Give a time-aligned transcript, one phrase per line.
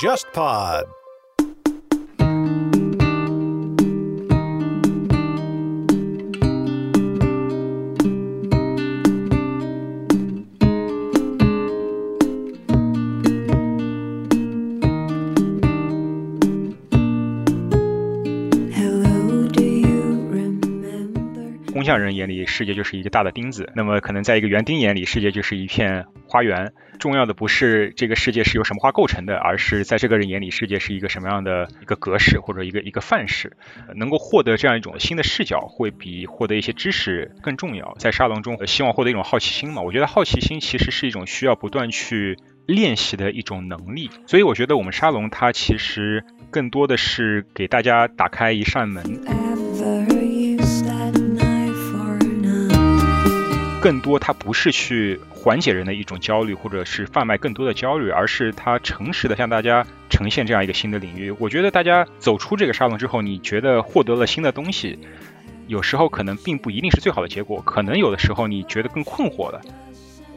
[0.00, 0.99] JustPod。
[21.90, 26.72] 匠人眼里，世界就是一个大的钉子；那么，可能在一个园丁眼里，世界就是一片花园。
[27.00, 33.56] 重要的不是这个世界是由什么花构成的，而是在这个人眼里，世界是一个什么样的一个格式或者一个一个范式。
[33.96, 37.96] 能够获得这样一种新的视角，会比获得一些知识更重要。
[37.98, 39.82] 在沙龙中，希望获得一种好奇心嘛？
[39.82, 44.10] 我觉得好奇心其实是一种需要不断去练习的一种能力。
[44.28, 49.49] 所以，我觉得我们沙龙它其实更多的是给大家打开一扇门。
[53.80, 61.30] 更多，它不是去缓解人的一种焦虑，或者是贩卖更多的焦虑，而是它诚实的向大家呈现这样一个新的领域。
[61.38, 64.98] 我觉得大家走出这个沙龙之后，你觉得获得了新的东西，
[65.66, 69.60] 有时候可能并不一定是最好的结果，可能有的时候你觉得更困惑了。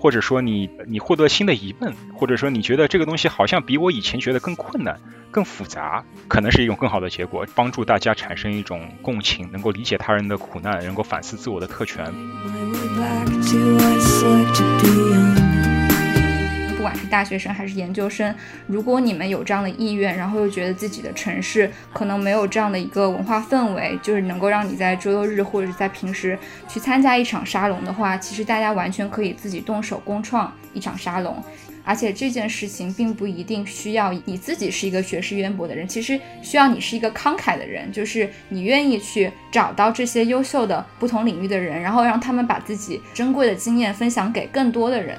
[0.03, 4.99] 或者说你你获得新的疑问，或者说你觉得这个东西好像比我以前觉得更困难、
[5.31, 12.03] 更复杂，可能是一种更好的结果，帮助大家产生一种共情，能够理解他人的苦难，能够反思自我的特权。
[16.83, 18.35] 不管是大学生还是研究生，
[18.67, 31.41] 如果你们有这样的意愿，然后又觉得自己的城市可能没有这样的一个文化氛围，就是能够让你在周六日或者是在平时去参加一场沙龙的话，其实大家完全可以自己动手工创一场沙龙。
[31.85, 45.17] 而且这件事情并不一定需要你自己是一个学识渊博的人，其实需要你是一个慷慨的人，就是你愿意去找到这些优秀的不同领域的人，然后让他们把自己珍贵的经验分享给更多的人。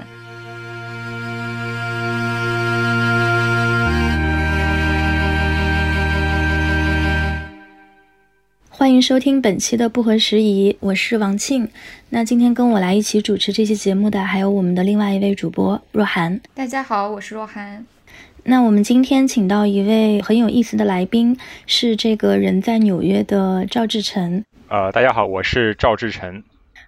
[8.76, 11.68] 欢迎收听本期的不合时宜，我是王庆。
[12.08, 16.40] 那今天跟我来一起主持这期节目的还有我们的另外一位主播若涵。
[16.54, 17.86] 大家好，我是若涵。
[18.42, 24.44] 那我们今天请到一位很有意思的来宾，是这个人在纽约的赵志成。
[24.66, 26.42] 呃，大家好，我是赵志成。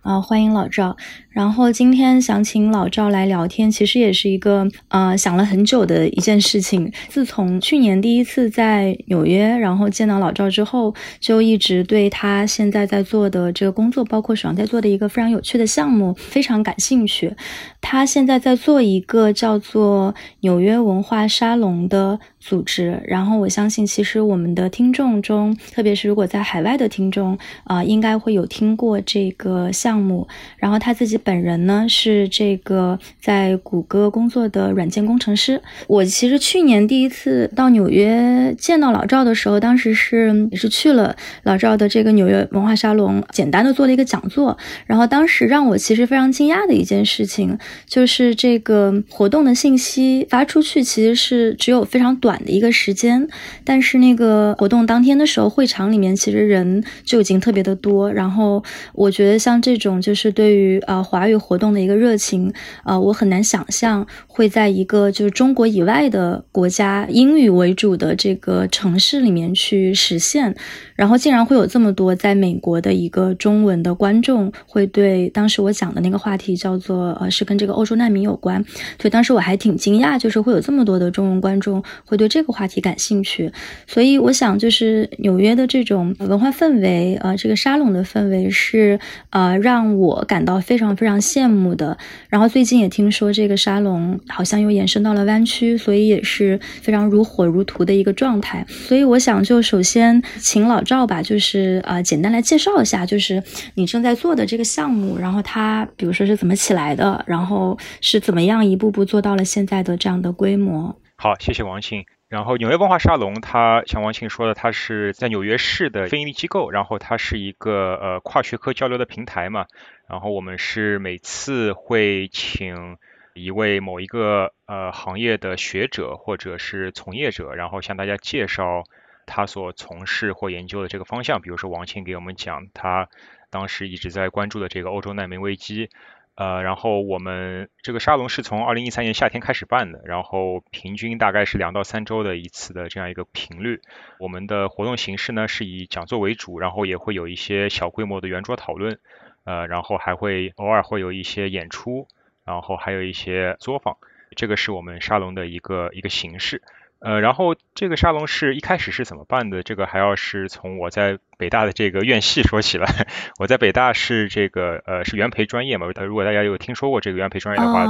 [0.07, 0.97] 啊，欢迎老赵。
[1.31, 6.91] 然后今天想请老赵来聊天，其实也是一个呃想了很久的一件事情。
[7.09, 17.35] 自从去年第一次在纽约，然后见到老赵之后，就一直对他现在在做的这个工作，包括手上在做的一个非常有趣的项目非常感兴趣。
[17.81, 22.99] 他现在在做一个叫做纽约文化沙龙的组织。
[23.05, 29.97] 然后我相信，其实我们的听众中，特别是如果在海外的听众啊，应该会有听过这个项。
[29.97, 35.61] 目，然后他自己本人呢是这个在谷歌工作的软件工程师。
[35.89, 44.57] 我其实去年第一次到纽约见到老赵的时候，当时是也是去了老赵的这个纽约文化沙龙，简单的做了一个讲座。
[44.87, 53.27] 然后当时让我其实非常惊讶的一件事情，就是这个活动的信息发出去其实是只有非常短的一个时间，
[53.65, 58.13] 但是那个活动当天的时候，会场里面其实人就已经特别的多。
[58.13, 59.97] 然后我觉得像这种。
[60.07, 62.53] 就是对于呃华语活动的一个热情，
[62.85, 70.55] 呃，我很难想象会在一个就是中国以外的国家英语为主的这个城市里面去实现，
[70.95, 78.63] 然后竟然会有这么多在美国的一个中文的观众会对当时我讲的那个话题叫做呃是跟这个欧洲难民有关，
[79.01, 83.51] 所以当时我还挺惊讶，就是会有这么多的中文观众会对这个话题感兴趣，
[83.87, 89.01] 所以我想就是纽约的这种文化氛围，呃，这个沙龙的氛围是
[89.31, 89.97] 呃让。
[89.97, 91.97] 我感到非常非常羡慕的。
[92.29, 98.65] 然后最近也听说这个沙龙好像又延伸到了湾区，所以也是非常如火如荼的一个状态。
[98.69, 103.43] 所以我想就首先请老赵吧，就是呃简单来介绍一下，就是
[103.75, 110.95] 你正在做的这个项目，然后它比如说是怎么起来的，然后是怎么样一步步做到了现在的这样的规模。
[111.17, 112.05] 好，谢谢王庆。
[112.29, 119.67] 然后纽约文化沙龙，它像王庆说的，它是在纽约市的非营利机构，然后它是一个呃跨学科交流的平台嘛。
[120.09, 122.97] 然后我们是每次会请
[123.35, 128.83] 一位某一个呃行业的学者或者是从业者，然后向大家介绍
[129.25, 131.41] 他所从事或研究的这个方向。
[131.41, 133.09] 比如说王庆给我们讲他
[133.51, 135.91] 当时一直在关注的这个欧洲难民危机。
[136.37, 143.81] 呃，然后我们这个沙龙是从二零一三年夏天开始办的，然后平均大概是两到三周的一次的这样一个频率。
[144.19, 148.99] 我们的活动形式呢是以讲座为主，然后也会有一些小规模的圆桌讨论，
[149.45, 152.07] 呃，然后还会偶尔会有一些演出，
[152.45, 153.97] 然后还有一些作坊，
[154.37, 156.63] 这个是我们沙龙的一个一个形式。
[156.99, 159.63] 呃，然后这个沙龙是一开始是怎么办的？
[159.63, 163.07] 这个还要是从我在北大的这个院系说起来。
[163.39, 167.87] 我在北大是这个呃是原培专业嘛，如果大家有听说过这个原培专业的话，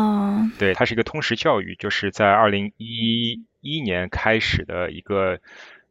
[0.58, 5.38] 对，它是一个通识教育，就是在二零一一年开始的一个。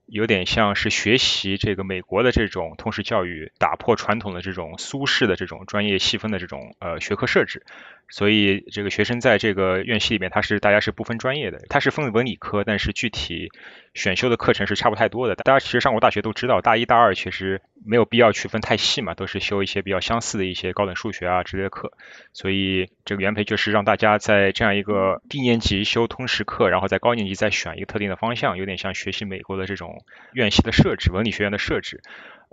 [0.08, 7.66] 有点像是学习这个美国的这种通识教育，打破传统的这种苏式的这种专业细分的这种呃学科设置。
[8.08, 13.50] 所以这个学生在这个院系里面，他是大家是不分专业的，他是分文理科，但是具体
[13.94, 15.36] 选修的课程是差不太多的。
[15.36, 21.92] 大家其实上过大学都知道，大一、大二其实没有必要区分太细嘛，都是修一些比较相似的一些高等数学啊之类的课。
[22.32, 30.04] 所以这个原培就是让大家在这样一个低年级修通识课，然后在高年级再选一个特定的方向，有点像学习美国的这种
[30.34, 32.02] 院系的设置，文理学院的设置。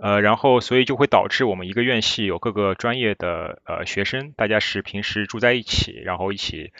[0.03, 6.73] 呃，然后所以就会导致我们一个院系有各个专业的呃学生，大家是平时住在一起，然后一起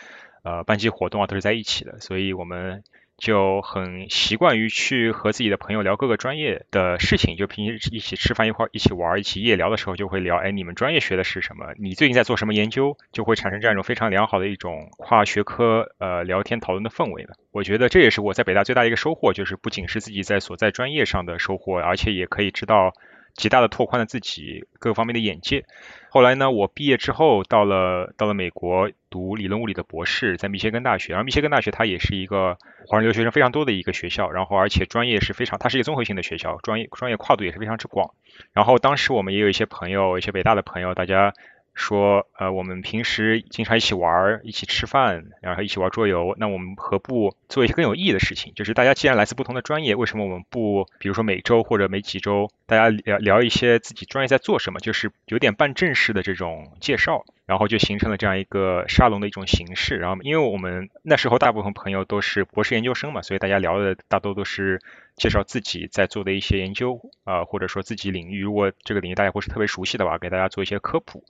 [0.44, 2.84] 呃班级活动啊都是在一起的，所以我们
[3.18, 11.74] 就很习惯于去和自己的朋友聊各个专业的事情，就平时一起吃饭一块一起玩一起夜聊的时候就会聊，哎，你们专业学的是什么？
[11.78, 12.98] 你最近在做什么研究？
[13.12, 17.34] 就会产生这样一种非常良好的一种跨学科呃聊天讨论的氛围的。
[17.52, 22.94] 我觉得这也是我在北大最大的一个收获，就是不仅是自己在所在专业上的收获，而且也可以知道
[23.36, 25.66] 极大的拓宽了自己各方面的眼界。
[26.10, 31.14] 后来呢，我毕业之后到了到了美国读理论物理的博士，在密歇根大学。
[31.14, 32.58] 然后密歇根大学它也是一个
[32.88, 38.14] 华人留学生非常多的一个学校，然后而且专业是非常，它是一个综合性的学校，专业专业跨度也是非常之广。
[38.54, 41.34] 然后当时我们也有一些朋友，一些北大的朋友，大家。
[41.74, 48.54] 说，呃，我们平时经常一起玩儿，一起吃饭，然后一起玩桌游，那我们何不做一些更有意义的事情？
[48.56, 59.98] 就是大家既然来自不同的专业，为什么我们不，比如说每周或者每几周，大家聊聊一些自己专业在做什么，就是有点半正式的这种介绍，然后就形成了这样一个沙龙的一种形式。
[59.98, 64.80] 然后，因为我们那时候大部分朋友都是博士研究生嘛，所以大家聊的大多都是
[65.16, 71.24] 介绍自己在做的一些研究，啊，或者说自己领域，如果这个领域大家不是特别熟悉的话，给大家做一些科普。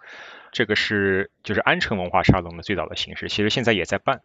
[0.51, 4.21] 这个是就是安城文化沙龙的最早的形式，其实现在也在办。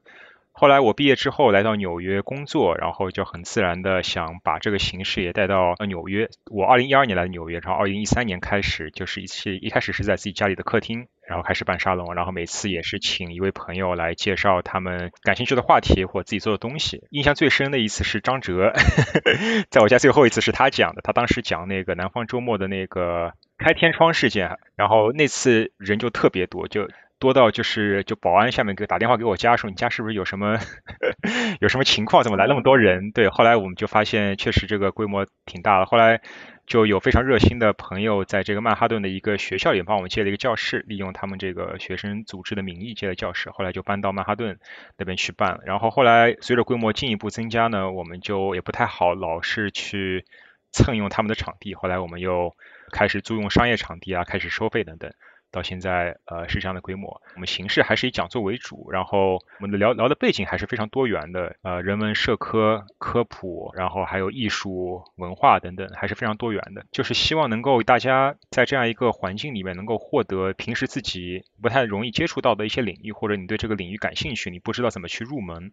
[0.53, 6.29] 后来我毕业之后来到纽约工作，然后就很自然的想把这个形式也带到纽约。
[6.51, 17.05] 我二零一二年来的纽约，然后二零一三年开始就是一次一开始是在自己家里的客厅，然后开始办沙龙，然后每次也是请一位朋友来介绍他们感兴趣的话题或自己做的东西。
[17.11, 18.73] 印象最深的一次是张哲，
[19.71, 23.35] 在我家最后一次是他讲的，他当时讲那个南方周末的那个。
[23.61, 26.89] 开天窗事件，然后那次人就特别多，就
[27.19, 30.59] 多到就是就保安下面给打电话给我家说你家是不是有什么
[31.61, 33.11] 有什么情况，怎么来那么多人？
[33.13, 35.87] 对，后来我们就发现确实这个规模挺大的。
[35.87, 36.21] 后来
[36.67, 44.59] 就有非常热心的朋友在这个曼哈顿的一个学校里帮我们借了一个教室，利用他们这个学生组织的名义借了教室，后来就搬到曼哈顿
[44.97, 45.61] 那边去办。
[45.65, 50.25] 然后后来随着规模进一步增加呢，我们就也不太好老是去
[50.73, 52.55] 蹭用他们的场地，后来我们又。
[52.91, 55.13] 开始租用商业场地啊，开始收费等等，
[55.51, 57.21] 到现在呃是这样的规模。
[57.35, 66.85] 我们形式还是以讲座为主，然后我们的聊聊的背景还是非常多元的，呃人文社科科普，然后还有艺术文化等等，还是非常多元的。
[66.91, 75.73] 就是希望能够大家在这样一个环境里面能够获得平时自己不太容易接触到的一些领域，或者你对这个领域感兴趣，你不知道怎么去入门，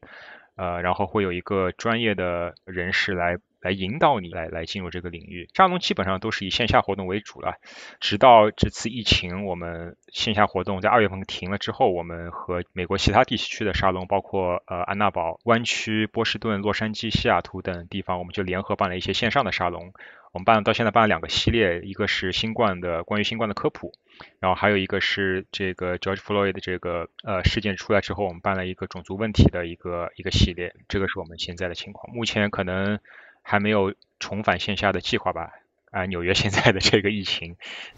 [0.56, 3.38] 呃然后会有一个专业的人士来。
[3.62, 7.56] 来引导你来来进入这个领域，沙龙基本上都是以线下活动为主了。
[8.00, 19.94] 直到这次疫情，我们线下活动在二月份停了之后，我们和美国其他地区的沙龙，包括呃安娜堡湾区、波士顿、洛杉矶、西雅图等地方，我们就联合办了一些线上的沙龙。
[20.32, 23.94] 我们办到现在办了两个系列，一个是新冠的关于新冠的科普，
[24.40, 30.74] 然后还有一个是这个 George Floyd 的这个呃事件出来之后，我们办了一个种族问题的一个一个系列。
[30.88, 33.00] 这个是我们现在的情况，目前可能。
[33.48, 35.52] 还没有重返线下的计划吧？
[35.96, 37.56] 啊，纽约现在的这个疫情。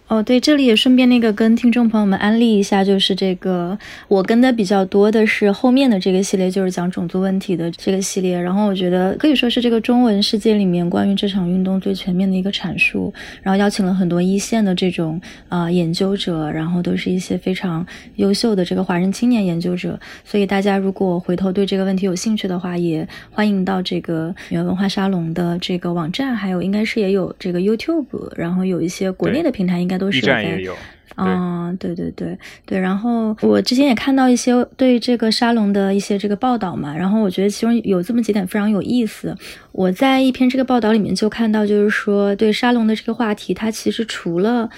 [0.08, 3.77] 哦，对，这里也顺便那个跟听众朋友们安利一下，就是这个
[4.08, 8.39] 我跟的比较多的是后面的这个系列，就是讲种族问题的这个系列。
[8.39, 13.12] 然后我觉得可以说是这个中文世界里面关于这场运动最全面的一个阐述。
[13.42, 17.84] 然后邀请了很多一线的这种啊研究者，然后都是一些非常
[18.18, 20.00] 优秀的这个华人青年研究者。
[20.24, 27.87] 所以大家如果回头对这个问题有兴趣的话，也欢迎到这个原文化沙龙的这个网站，还有应该是也有这个 YouTube，
[28.38, 29.98] 然后有一些国内的平台应该。
[29.98, 30.62] 都是在，
[31.15, 39.36] 嗯，对对对对，然后我之前也看到一些对这个沙龙的一些这个报道嘛，然后我觉得其中有这么几点非常有意思。
[39.72, 44.70] 我在一篇这个报道里面就看到，就是说对沙龙的这个话题，它其实除了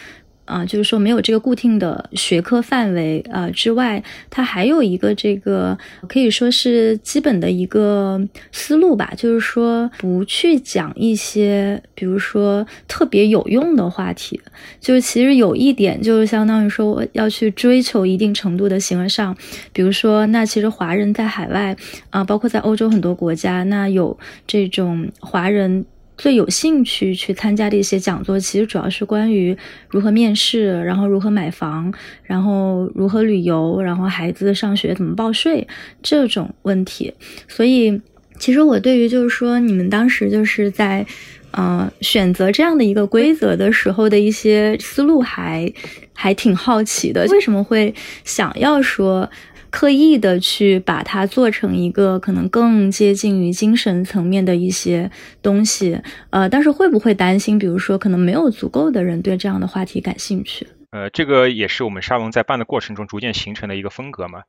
[0.50, 5.78] 啊，就是说没有这个固定的学科范围啊之外，它还有一个这个
[6.08, 8.20] 可以说是基本的一个
[8.52, 14.42] 思路吧，就是说不去讲一些比如说特别有用的话题，
[14.82, 19.38] 就是其实有一点就是相当于说我要去追求一定程度的形而上，
[19.72, 21.78] 比如说那其实华人在海外
[22.10, 25.86] 啊，包括在欧洲很多国家，那有这种华人。
[26.20, 29.58] 最有兴趣去参加的一些讲座，其实主要是关于
[29.90, 35.66] 如何面试，然后如何买房，然后如何旅游，然后孩子上学怎么报税
[36.04, 37.14] 这种问题。
[37.48, 38.02] 所以，
[38.38, 41.06] 其实我对于就是说你们当时就是在，
[41.52, 45.72] 呃，选择这样的一个规则的时候的一些思路，还
[46.14, 47.26] 还挺好奇的。
[47.30, 47.96] 为什么会
[48.26, 49.30] 想要说？
[49.72, 55.10] 刻意的去把它做成一个可能更接近于精神层面的一些
[55.42, 60.68] 东西，呃，但是会不会担心，比如说可能没有足够的人对这样的话题感兴趣？
[60.92, 64.42] 呃，这个也是我们沙龙在办的过程中逐渐形成的一个风格嘛。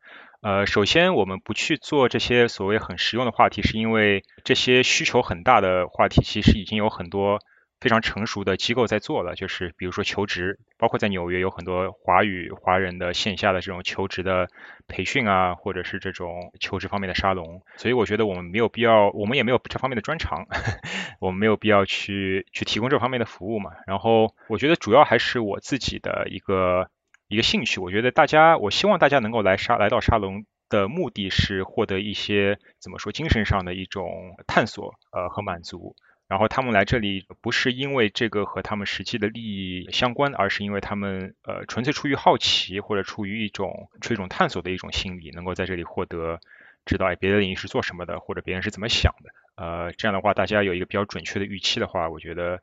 [0.42, 7.38] 呃，首先我们不去做这些所谓很实用的话题，是因为这些需求很大的话题其实已经有很多。
[7.80, 14.48] 非常成熟的机构在做了，就是比如说求职，包括在纽约有很多华语华人的线下的这种求职的
[14.86, 17.62] 培训啊，或者是这种求职方面的沙龙。
[17.76, 20.46] 所以我觉得我们没有必要，我们也没有这方面的专长，
[21.20, 23.70] 我们没有必要去去提供这方面的服务嘛。
[23.86, 26.90] 然后我觉得主要还是我自己的一个
[27.28, 27.80] 一个兴趣。
[27.80, 35.96] 我觉得大家，我希望大家能够来沙来到沙龙的目的是获得一些怎么说精神上的一种探索呃和满足。
[36.30, 46.38] 然后他们来这里不是因为这个和他们实际的利益相关，而是因为他们呃纯粹出于好奇或者出于一种出于一种探索的一种心理，能够在这里获得
[46.86, 49.30] 知道哎别的领域是做什么的，或者别人是怎么想的。
[49.56, 52.62] 呃，这样的话大家有一个比较准确的预期的话，我觉得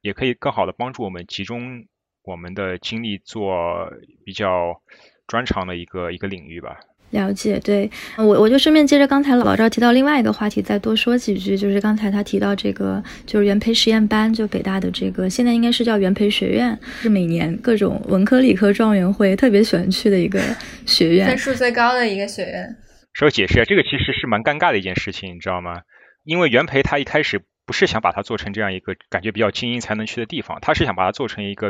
[0.00, 1.86] 也可以更好的帮助我们集中
[2.24, 3.92] 我们的精力做
[4.24, 4.82] 比较
[5.28, 6.80] 专长的一个一个领域吧。
[7.12, 20.40] 了解，对我我就顺便接着刚才老赵提到另外一个话题，再多说几句，就是刚才他提到这个就是元培实验班，就北大的这个现在应该是叫元培学院，是每年各种文科理科状元会特别喜欢去的一个
[20.86, 22.74] 学院，分数最高的一个学院。
[23.12, 25.82] 稍微解释一下，这个其实是蛮尴尬的一件事情，你知道吗？
[26.24, 31.68] 因为元培他一开始不是想把它做成这样一个感觉比较精英才能去的地方，他是想把它做成一个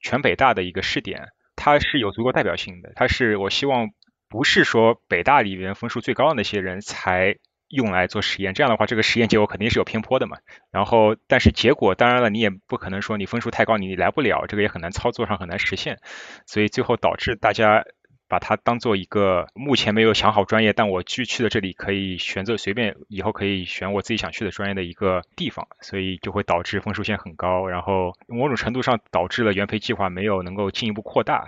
[0.00, 1.20] 全北大的一个试点，
[1.56, 3.88] 它是有足够代表性的，它是我希望。
[4.34, 7.36] 不是说北大里面分数最高的那些人才
[7.68, 10.38] 用来做实验，这样的话，这个实验结果肯定是有偏颇的嘛。
[10.72, 16.00] 然后，但是结果当然了，你也不可能说你分数太高你来不了，这个也很难操作上很难实现。
[16.46, 17.84] 所以最后导致大家
[18.28, 31.44] 把它当做一个目前没有想好专业，但我去去了这里可以选择随便以后可以选我自己想去的专业的一个地方，所以就会导致分数线很高，然后某种程度上导致了原培计划没有能够进一步扩大。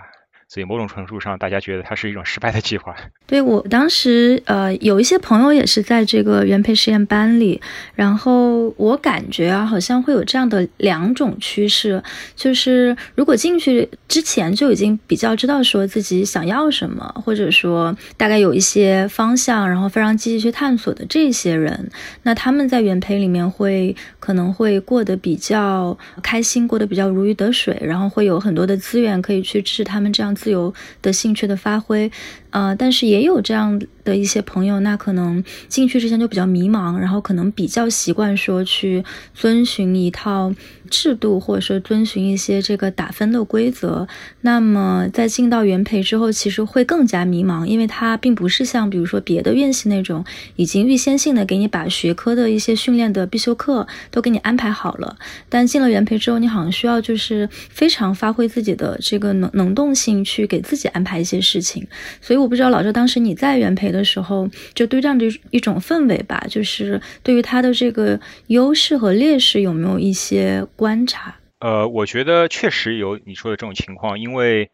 [0.47, 2.95] 所以某种程度上，大家觉得它是一种失败的计划。
[3.27, 7.59] 对我当时，呃，有一些朋友也是在这个原培实验班里，
[7.93, 12.01] 然后我感觉啊，好像会有这样的两种趋势，
[12.33, 21.91] 就是如果进去之前就已经比较知道说自己想要什么，或者说大概有一些方向，然后非常积极去探索的这些人，
[22.23, 30.36] 那他们在原培里面会可能会过得比较开心，过得比较如鱼得水，然后会有很多的资源可以去支持他们这样。
[30.37, 32.09] 自由的兴趣的发挥，
[32.49, 40.53] 呃，但是也有这样的一些朋友，那可能进去之前就比较迷茫，然后可能比较习惯说去遵循一套。
[40.89, 44.07] 制度或者说遵循一些这个打分的规则，
[44.39, 50.23] 那么在进到原培之后，其实会更加迷茫，因为它并不是像比如说别的院系那种
[50.55, 55.17] 已经预先性的给你把学科的一些训练的必修课都给你安排好了。
[55.49, 61.85] 但进了原培之后，你好像需要就是非常发挥自己的这个能能动性去给自己安排一些事情。
[62.21, 70.65] 所以我不知道老周当时你在原培的时候，就对这样的一种氛围吧，就是对于他的这个优势和劣势有没有一些。
[70.75, 74.69] 观察，呃，我觉得确实有你说的这种情况，因为，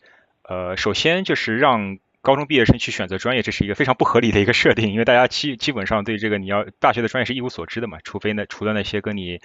[0.49, 9.39] 呃，首先就是让高中毕业生去选择专业，这是一个非常不合理的一个设定，因为大家基基本上对这个你要大学的专业是一无所知的嘛，除非那除了那些跟你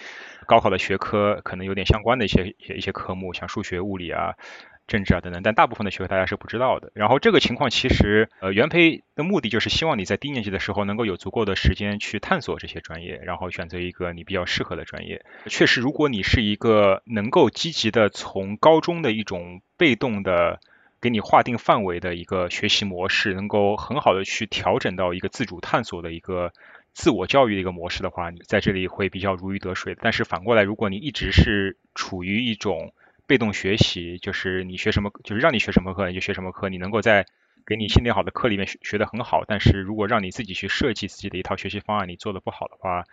[0.47, 4.35] 高考的学科可能有点相关的一些一些科目，像数学、物理啊。
[4.89, 6.91] 政治啊等等，但大部分的学科大家是不知道的。
[6.95, 15.25] 然后这个情况其实，呃，原培的目的就是希望你在低年级的时候能够有足够的时间去探索这些专业，然后选择一个你比较适合的专业。
[15.47, 20.59] 确实，如果你是一个能够积极的从高中的一种被动的
[21.01, 26.53] 给你划定范围的一个学习模式，能够很好的去调整到一个自主探索的一个
[26.95, 29.95] 自我教育的一个模式的话，你在这里会比较如鱼得水。
[30.01, 32.93] 但是反过来，如果你一直是处于一种
[33.29, 37.27] 被动学习，就是你学什么，就是让你学什么课你就学什么课，你能够在
[37.67, 39.45] 给你训练好的课里面学学得很好。
[39.47, 43.05] 但是如果让你自己去设计自己的一套学习方案，你做的不好的话，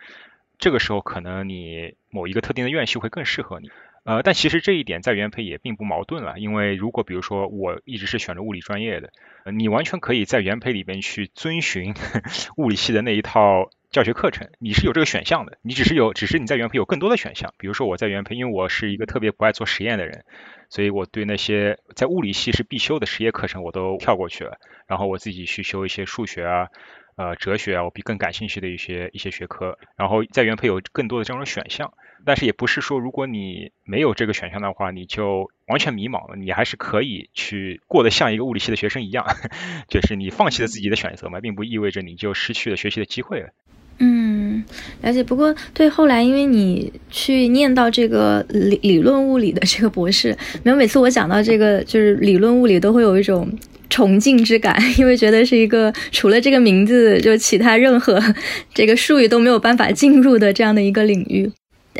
[0.58, 3.70] 这个时候可能你某一个特定的院系会更适合你。
[4.04, 9.10] 呃，但其实这一点在原培也并不矛盾了，因为如果比如说我一直是选择物理专业的，
[9.52, 11.92] 你完全可以在原培里边去遵循
[12.56, 17.54] 物理系的那一套教学课程，你是有这个选项的，你只是有，只是你在原培有更多的选项。
[17.58, 20.24] 比如说我在原培，因为我是一个特别不爱做实验的人，
[20.68, 26.68] 所以我对那些在物理系是必修的实验课程我都跳过去了，然后我自己去修一些数学啊。
[27.16, 31.94] 呃，哲学啊，我比更感兴趣的一些一些学科，然后在原配有更多的这种选项，
[32.26, 39.24] 但是也不是说如果你没有这个选项的话，你就完全迷茫了，你还是可以去过得像一个物理系的学生一样，
[39.88, 43.48] 就是你放弃了自己的选择嘛，并不意味着你就失去了学习的机会了。
[43.98, 44.62] 嗯，
[45.02, 45.22] 了解。
[45.22, 53.48] 不过对后来，因为你去念到这个理理论物理的这个博士，没有每次我讲到这个就是理论物理，都会有一种。
[53.88, 58.20] 崇敬之感，因为觉得是一个除了这个名字，就其他任何
[58.74, 61.48] 这个术语都没有办法进入的这样的一个领域。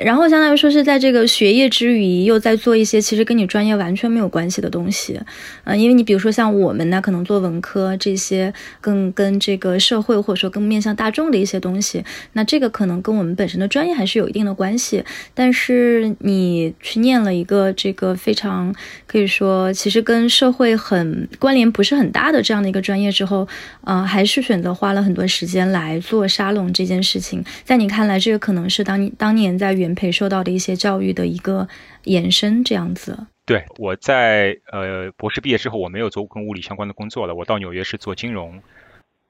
[0.03, 5.21] 然后相当于说是在这个学业之余，又在做一些其实跟你专业完全没有关系的东西，
[5.65, 15.05] 嗯，因为你比如说像我们呢，可能做文科这些更跟这个社会或者说更面向大众的一些东西，那这个可能跟我们本身的专业还是有一定的关系。
[15.35, 18.75] 但是你去念了一个这个非常
[19.07, 23.47] 可以说其实跟社会很关联不是很大的这样的一个专业之后，
[23.85, 27.45] 呃，还是选择花了很多时间来做沙龙这件事情。
[27.65, 31.69] 在你看来，这个可能是当你当年在原培受到的一些教育的一个
[32.05, 33.27] 延伸，这样子。
[33.45, 37.35] 对，我在呃博士毕业之后，我没有做跟物理相关的工作了。
[37.35, 38.63] 我到纽约是做金融。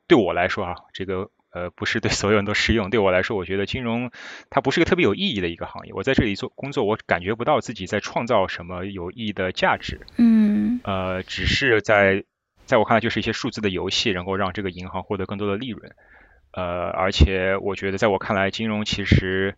[0.08, 2.90] 对我来说啊，这个呃不是对所有人都适用。
[2.90, 4.10] 对我来说，我觉得金融
[4.48, 5.92] 它不是一个特别有意义的一个行业。
[5.92, 10.00] 我在这里做工作，我感觉不到自己在创造什么有意义的价值。
[10.16, 10.80] 嗯。
[10.84, 12.24] 呃，只是在
[12.64, 15.92] 在我看来，就是一些数字的游戏，能够让这个银行获得更多的利润。
[16.52, 19.56] 呃，而且我觉得，在我看来，金融其实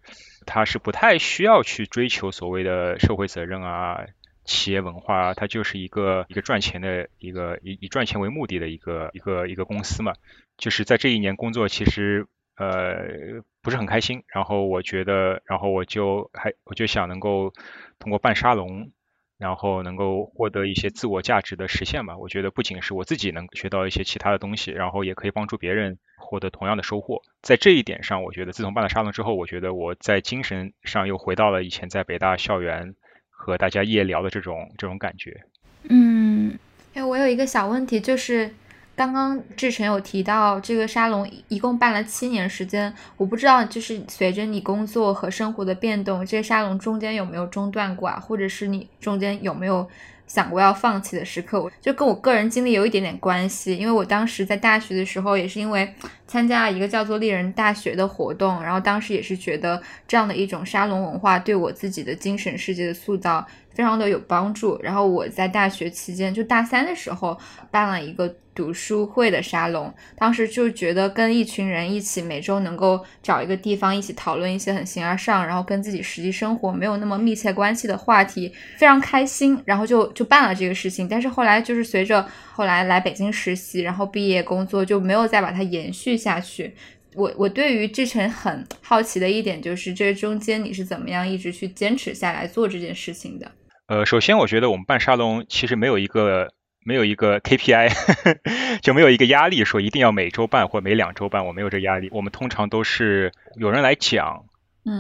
[0.49, 4.07] 他是不太需要去追求所谓的社会责任啊、
[4.47, 10.15] 企业文化啊，它就是一个一个赚钱的一个以以赚钱为目的的一个一个一个公司嘛。
[10.57, 14.25] 就是在这一年工作，其实呃不是很开心。
[14.27, 17.53] 然后我觉得，然后我就还我就想能够
[17.99, 18.91] 通过办沙龙。
[19.39, 22.19] 然后能够获得一些自我价值的实现吧。
[22.19, 27.23] 我觉得不仅是我自己能学到一些其他的东西，然后也可以帮助别人获得同样的收获。
[27.41, 32.95] 在这一点上，我觉得自从办了沙龙之后，我觉得我在精神上又回到了以前在北大校园
[33.31, 35.45] 和大家夜聊的这种这种感觉。
[35.85, 36.59] 嗯，
[36.95, 38.51] 哎，我有一个小问题，就是。
[38.99, 48.19] 刚刚志成有提到这个沙龙一共办了七年时间，我不知道就是随着你工作和生活的变动，这个沙龙中间有没有中断过啊？
[48.19, 49.89] 或者是你中间有没有
[50.27, 51.71] 想过要放弃的时刻？
[51.81, 55.95] 就跟我个人经历有一点点关系，因为我当时在大学的时候也是因为
[56.27, 63.47] 参加了一个叫做丽人大学的活动，然后当时也是觉得这样的一种沙龙文化对我自己的精神世界的塑造。
[63.79, 64.77] 非常的有帮助。
[64.83, 67.39] 然后我在大学期间，就大三的时候
[67.71, 79.57] 办了一个读书会的沙龙，当时就觉得跟一群人一起，每周能够找一个地方一起讨论一些很形而上，然后跟自己实际生活没有那么密切关系的话题，非常开心。
[79.65, 81.07] 然后就就办了这个事情。
[81.07, 86.75] 但是后来就是随着后来来北京实习，然后毕业工作，就没有再把它延续下去。
[87.15, 93.51] 我我对于志成很好奇的一点就是，这中间你是怎么样一直去坚持下来做这件事情的？
[93.89, 96.53] 呃，首先我觉得我们办沙龙其实没有一个
[96.85, 97.91] 没有一个 KPI，
[98.83, 102.11] 就没有一个压力说一定要每周办或每两周办，我没有这压力。
[102.13, 104.45] 我们通常都是有人来讲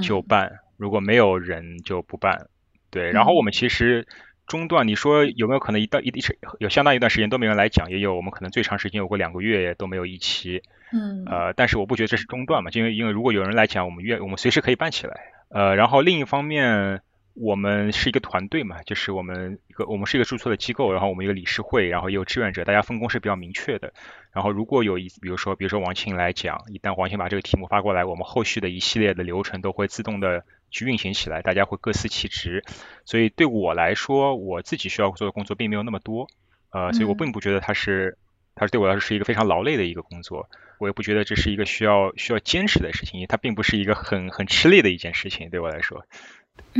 [0.02, 2.46] 就办，如果没有人就不办。
[2.90, 4.08] 对，然后我们其实
[4.46, 7.90] 中断，你说有没有可能一到一时有相当一段时间都没人来讲？
[7.90, 10.62] 也有，我们可能最长时间有过两个月都没有一期。
[10.94, 11.26] 嗯。
[11.26, 15.14] 呃，但是我不觉得这是中断嘛，因为因为如果有人来讲，我们愿我们随时可以办起来。
[15.50, 17.02] 呃，然后另一方面。
[17.40, 23.92] 我们是一个团队嘛，就是我们一个我们是一个注册的机构，然后我们一个理事会，然后也有志愿者，大家分工是比较明确的。
[24.32, 32.64] 然后如果有一，比如说比如说王庆来讲，一旦王庆把这个题目发过来，我们后续的一系列的流程都会自动的去运行起来，大家会各司其职。
[33.04, 36.28] 所以对我来说，我自己需要做的工作并没有那么多，
[36.70, 38.18] 呃，所以我并不觉得它是，
[38.54, 40.48] 它是对我来说是一个非常劳累的一个工作，
[40.78, 46.04] 我也不觉得这是一个需要需要坚持的事情，它并不是一个很很吃力的一件事情，对我来说。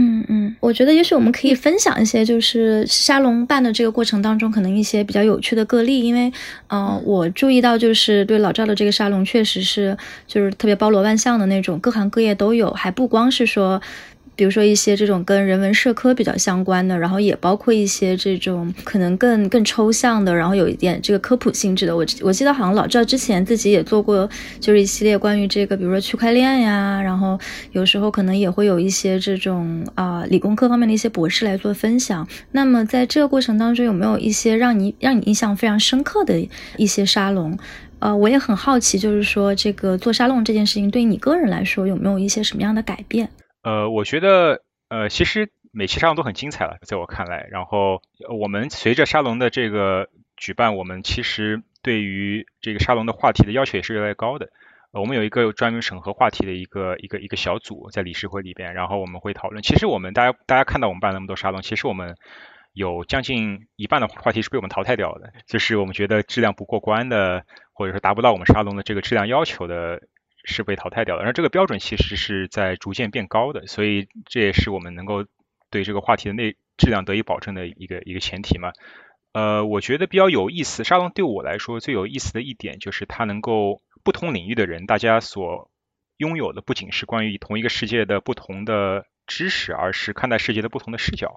[0.00, 6.04] 嗯嗯，我觉得也许我们可以分享一些，就是沙龙办的这个过程当中，可能一些比较有趣的个例。
[6.04, 6.32] 因为，
[6.68, 9.96] 嗯，我注意到就是对老赵的这个沙龙，确实是
[10.28, 13.82] 就是特别包罗万象的那种，各行各业都有，还不光是说。
[14.38, 21.96] 比如说一些这种跟人文社科比较相关的，然后也包括一些这种可能更更抽象的，然后有一点这个科普性质的。
[21.96, 27.37] 我我记得好像老赵之前自己也做过，就是一系列关于这个，比如说区块链呀，然后
[27.72, 32.24] 有时候可能也会有一些这种啊理工科方面的一些博士来做分享。
[32.53, 37.59] 那么在这个过程当中，有没有一些让你让你印象非常深刻的一些沙龙？
[37.98, 43.29] 呃，我也很好奇，就是说这个做沙龙这件事情，对你个人来说，有没有一些什么样的改变？
[43.62, 47.46] 呃，我觉得，呃，其实每期沙龙都很精彩了，在我看来。
[47.50, 54.50] 然后我们随着沙龙的这个举办，我们其实对于这个沙龙的话题的要求也是越来越高的。
[54.92, 59.62] 我们有一个专门审核话题的一个一个一个小组在理事会里边，然后我们会讨论。
[59.62, 62.16] 其实我们大家大家看到我们办那么多沙龙，其实我们
[62.72, 67.44] 有将近一半的话题是被我们淘汰掉的，就是我们觉得质量不过关的。
[67.72, 70.02] 或者说达不到我们沙龙的这个质量要求的，
[70.48, 71.22] 是被淘汰掉的。
[71.22, 75.24] 然后这个标准其实是在逐渐变高的，所以这也是我们能够
[75.70, 78.72] 对这个话题的内质量得以保证的一个一个前提嘛。
[79.32, 85.70] 呃，我觉得比较有意思，沙龙对我来说最有意思的一点就是它能够不同领域的人，大家所
[86.16, 91.34] 拥有的不仅是关于同一个世界的不同的知识，而是看待世界的不同的视角。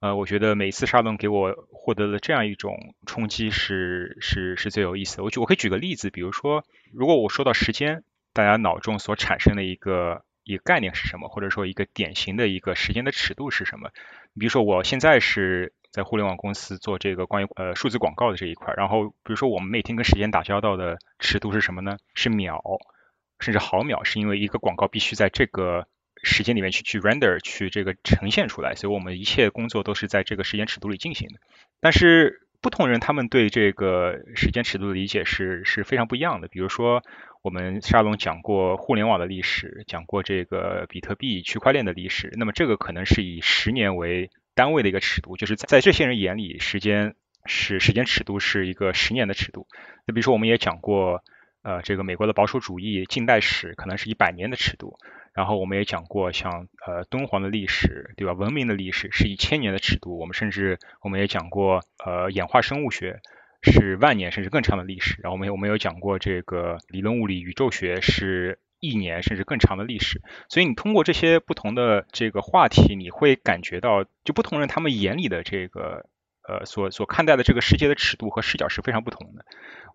[0.00, 5.22] 呃，我觉得每次沙龙给我获得的这样一种冲击是是是最有意思的。
[5.22, 8.02] 我举我可以举个例子，比如说，如果我说到时间，
[8.36, 13.90] 大家脑中所产生的一个一个概念是什么，或者说一个典型的一个时间的尺度是什么？
[14.38, 21.96] 比如说，我现在是在互联网公司做这个关于呃数字广告的这一块，然后比如说我们每天跟时间打交道的尺度是什么呢？
[22.14, 22.62] 是秒，
[23.40, 25.86] 甚至毫秒，是因为一个广告必须在这个。
[26.22, 31.38] 时间里面去去 render 去这个呈现出来，所以我们一切工作都是在这个时间尺度里进行的。
[31.78, 36.48] 但是不同人他们对这个时间尺度的理解是是非常不一样的。
[36.48, 37.04] 比如说
[37.46, 49.68] 我们沙龙讲过互联网的历史，讲过这个比特币区块链的历史，那么这个可能是以十年为单位的一个尺度，就是在这些人眼里，时间是时间尺度是一个十年的尺度。
[50.06, 51.22] 那比如说我们也讲过，
[51.62, 54.98] 呃，这个美国的保守主义近代史可能是一百年的尺度。
[55.32, 58.32] 然后我们也讲过，像呃敦煌的历史，对吧？
[58.32, 60.18] 文明的历史是一千年的尺度。
[60.18, 63.20] 我们甚至我们也讲过，呃，演化生物学
[63.62, 65.16] 是万年甚至更长的历史。
[65.22, 70.20] 然后我们我们有讲过这个理论物理、宇宙学是一年甚至更长的历史。
[70.48, 76.06] 所以你通过这些不同的这个话题，你会感觉到，就不同人他们眼里的这个
[76.46, 79.44] 呃所所看待的这个世界的尺度和视角是非常不同的。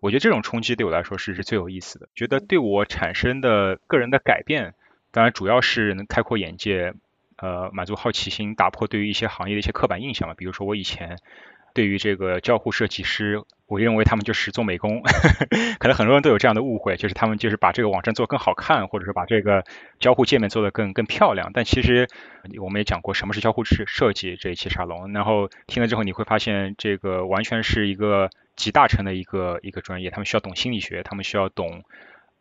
[0.00, 2.08] 我觉得这种冲击对我来说是是最有意思的。
[2.14, 4.74] 觉得对我产生的个人的改变。
[5.14, 6.94] 当然，主要是能开阔眼界，
[7.36, 10.34] 呃，满足好奇心，打破对于一些行业的一些刻板印象嘛。
[10.34, 11.18] 比如说，我以前
[11.74, 15.02] 对于这个交互设计师，我认为他们就是做美工，
[15.80, 19.64] 可能很多人都有这样的误会，就是他们就是把这个网站做更好看，或者是把这个
[19.98, 21.50] 交互界面做得更更漂亮。
[21.54, 22.08] 但其实
[22.60, 31.84] 我们也讲过什么是交互设设计这一期沙龙，然后听了之后你会发现，这个完全是一个集大成的一个一个专业，他们需要懂心理学，他们需要懂。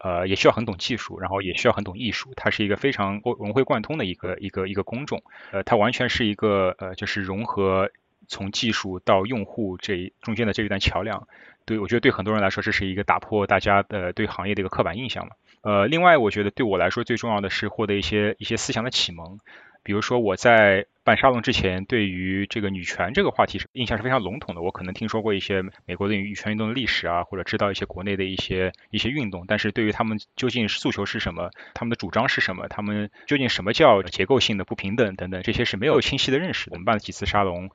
[0.03, 5.21] 呃，也需要很懂技术，然后也需要很懂艺术，它是一个非常融会贯通的一个一个一个工种。
[5.51, 7.91] 呃，它完全是一个呃，就是融合
[8.31, 11.27] 从技术到用户这一中间的这一段桥梁。
[11.65, 15.33] 对我觉得对很多人来说，这是一个打破大家的对行业的一个刻板印象嘛。
[15.61, 19.37] 呃，另外我觉得对我来说最重要的是获得一些一些思想的启蒙。
[19.83, 24.61] 比如说我在办沙龙之前，对于这个女权这个话题是印象是非常笼统的。
[24.61, 36.69] 我可能听说过一些美国的女权运动的历史啊，或者知道一些国内的一些一些运动，但是对于他们究竟诉求是什么，他们的主张是什么，他们究竟什么叫结构性的不平等等等，这些是没有清晰的认识。
[36.69, 37.71] 我们办了几次沙龙，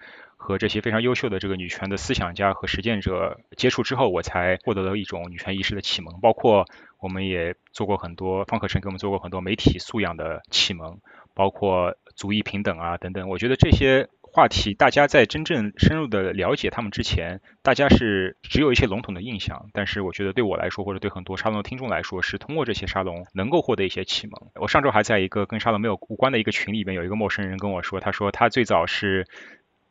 [0.46, 6.20] 和这些非常优秀的这个女权的思想家和实践者接触之后，我才获得了一种女权意识的启蒙。
[6.20, 6.64] 包括
[7.00, 11.00] 我们也做过很多，方可成给我们做过很多媒体素养的启蒙。
[11.34, 19.66] 包括族裔平等啊等等，我觉得这些话题，大家在真正深入的了解他们之前，大家是只有一些笼统的印象。
[19.74, 24.48] 但是我觉得对我来说，或者对很多沙龙的听众来说，是通过这些沙龙能够获得一些启蒙。
[24.54, 29.26] 我上周还在一个跟沙龙没有无关的一个群里面，有一个陌生人跟我说，他说他最早是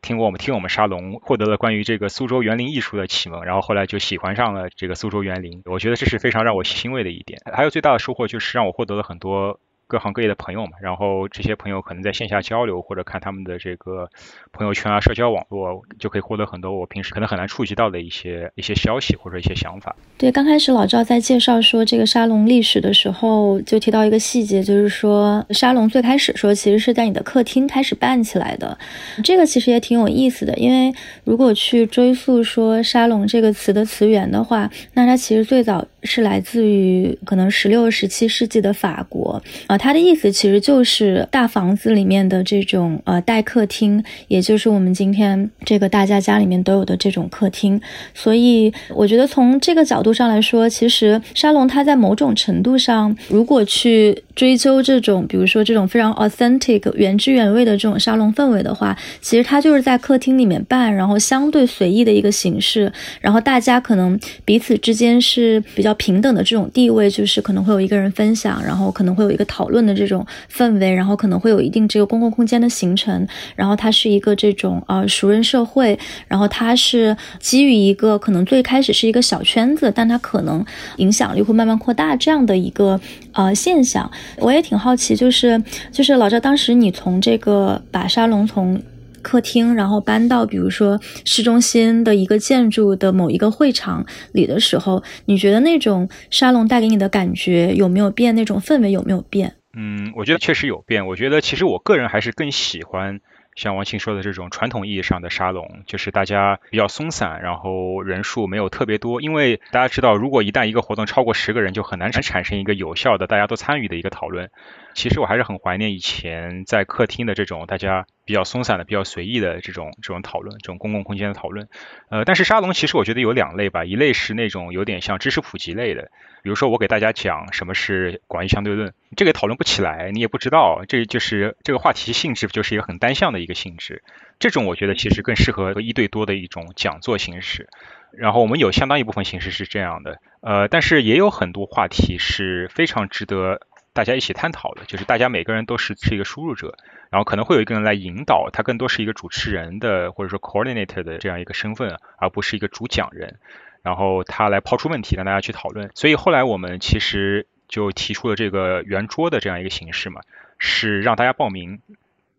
[0.06, 5.62] 听过我们听我们沙龙，获得了关于这个苏州园林艺术的启蒙，然后后来就喜欢上了这个苏州园林。
[5.64, 7.40] 我觉得这是非常让我欣慰的一点。
[7.52, 9.58] 还有最大的收获就是让我获得了很多。
[9.88, 14.08] 各行各业的朋友嘛，然后这些朋友可能在线下交流，或者看他们的这个
[14.52, 19.94] 朋友圈啊、社交网络，就可以获得很多我平时可能很难触及到的一些一些消息或者一些想法。
[20.18, 28.76] 对，刚开始老赵在介绍说这个沙龙历史的时候，就提到一个细节，就是说沙龙最开始说其实是在你的客厅开始办起来的，
[29.22, 30.92] 这个其实也挺有意思的，因为
[31.24, 35.84] 如果去追溯说沙龙这个词的词源的话，那它其实最早。
[36.06, 47.80] 是来自于可能十六、十七世纪的法国啊，它的意思其实就是大房子里面的这种呃带客厅，也就是我们今天这个大家家里面都有的这种客厅。
[48.14, 80.64] 所以我觉得从这个角度上来说，其实沙龙它在某种程度上，如果去追究这种，比如说这种非常 authentic 原汁原味的这种沙龙氛围的话，其实它就是在客厅里面办，然后相对随意的一个形式，然后大家可能彼此之间是比较平等的这种地位，就是可能会有一个人分享，然后可能会有一个讨论的这种氛围，然后可能会有一定这个公共空间的形成，然后它是一个这种呃熟人社会，然后它是基于一个可能最开始是一个小圈子，但它可能
[80.96, 83.00] 影响力会慢慢扩大这样的一个
[83.32, 84.10] 呃现象。
[84.38, 88.80] 我也挺好奇，就是就是老赵，当时你从这个把沙龙从
[89.26, 98.36] 客厅，然后搬到比如说市中心的一个建筑的某一个会场里的时候，你觉得那种沙龙带给你的感觉有没有变？
[98.36, 99.56] 那种氛围有没有变？
[99.76, 101.08] 嗯，我觉得确实有变。
[101.08, 103.20] 我觉得其实我个人还是更喜欢
[103.56, 109.20] 像王庆说的这种传统意义上的沙龙，就是大家比较松散，然后人数没有特别多。
[109.20, 114.50] 因为大家知道，如果一旦一个活动超过十个人，就很难产生一个有效的大家都参与的一个讨论。
[114.96, 121.68] 其实我还是很怀念以前在客厅的这种大家比较松散的、比较随意的这种这种讨论，这种公共空间的讨论。
[122.08, 126.10] 呃，但是沙龙其实我觉得有两类吧，一类是那种有点像知识普及类的，
[126.42, 134.02] 比如说我给大家讲什么是广义相对论，这个讨论不起来，你也不知道，这就是这个话题性质就是一个很单向的一个性质。
[134.38, 137.68] 这种我觉得其实更适合一对多的一种讲座形式。
[138.12, 143.60] 然后我们有相当一部分形式是这样的，呃，但是也有很多话题是非常值得。
[143.96, 146.76] 大家一起探讨的，就是大家每个人都是是一个输入者，
[147.10, 153.38] 然后可能会有一个人来引导，他更多是一个主持人的或者说 coordinator 的这样一个身份，而不是一个主讲人，
[153.82, 155.90] 然后他来抛出问题让大家去讨论。
[155.94, 160.20] 所以后来我们其实就提出了这个圆桌的这样一个形式嘛，
[160.58, 161.80] 是让大家报名。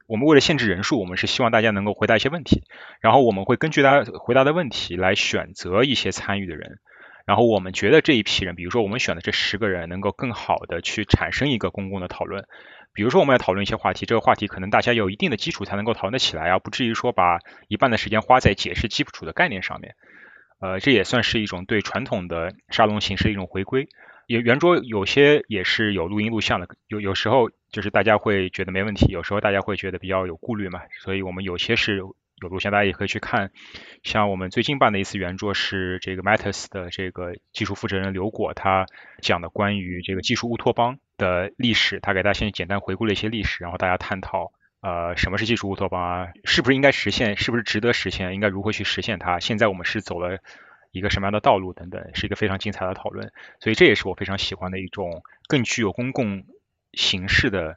[0.06, 2.64] 我们为了限制人数，我们是希望大家能够回答一些问题，
[3.02, 6.80] 然后我们会根据大家回答的问题来选择一些参与的人。
[7.28, 12.46] 然后我们觉得这一批人，比如说我们选的这十个人，能够更好的去产生一个公共的讨论。
[12.94, 19.96] 比如说我们要讨论一些话题，这个话题可能大家有一定的基础才能够讨论得起来，而不至于说把一半的时间花在解释基础的概念上面。
[20.62, 23.90] 呃，这也算是一种对传统的沙龙形式的一种回归。
[24.26, 32.02] 也圆桌有些也是有录音录像的，有有时候就是大家会觉得没问题，有时候大家会觉得比较有顾虑嘛，所以我们有些是。
[32.42, 33.52] 有录像，大家也可以去看。
[34.04, 38.86] 像我们最近办的一次圆桌是这个 Matters 的这个技术负责人刘果，他
[39.22, 50.38] 讲的关于这个技术乌托邦的历史，他给大家先简单回顾了一些历史，然后大家探讨呃什么是技术乌托邦啊，是不是应该实现，是不是值得实现，应该如何去实现它，现在我们是走了
[50.92, 53.32] 一个什么样的道路等等，是一个非常精彩的讨论。
[53.60, 56.44] 所以这也是我非常喜欢的一种更具有公共
[56.94, 57.76] 形式的。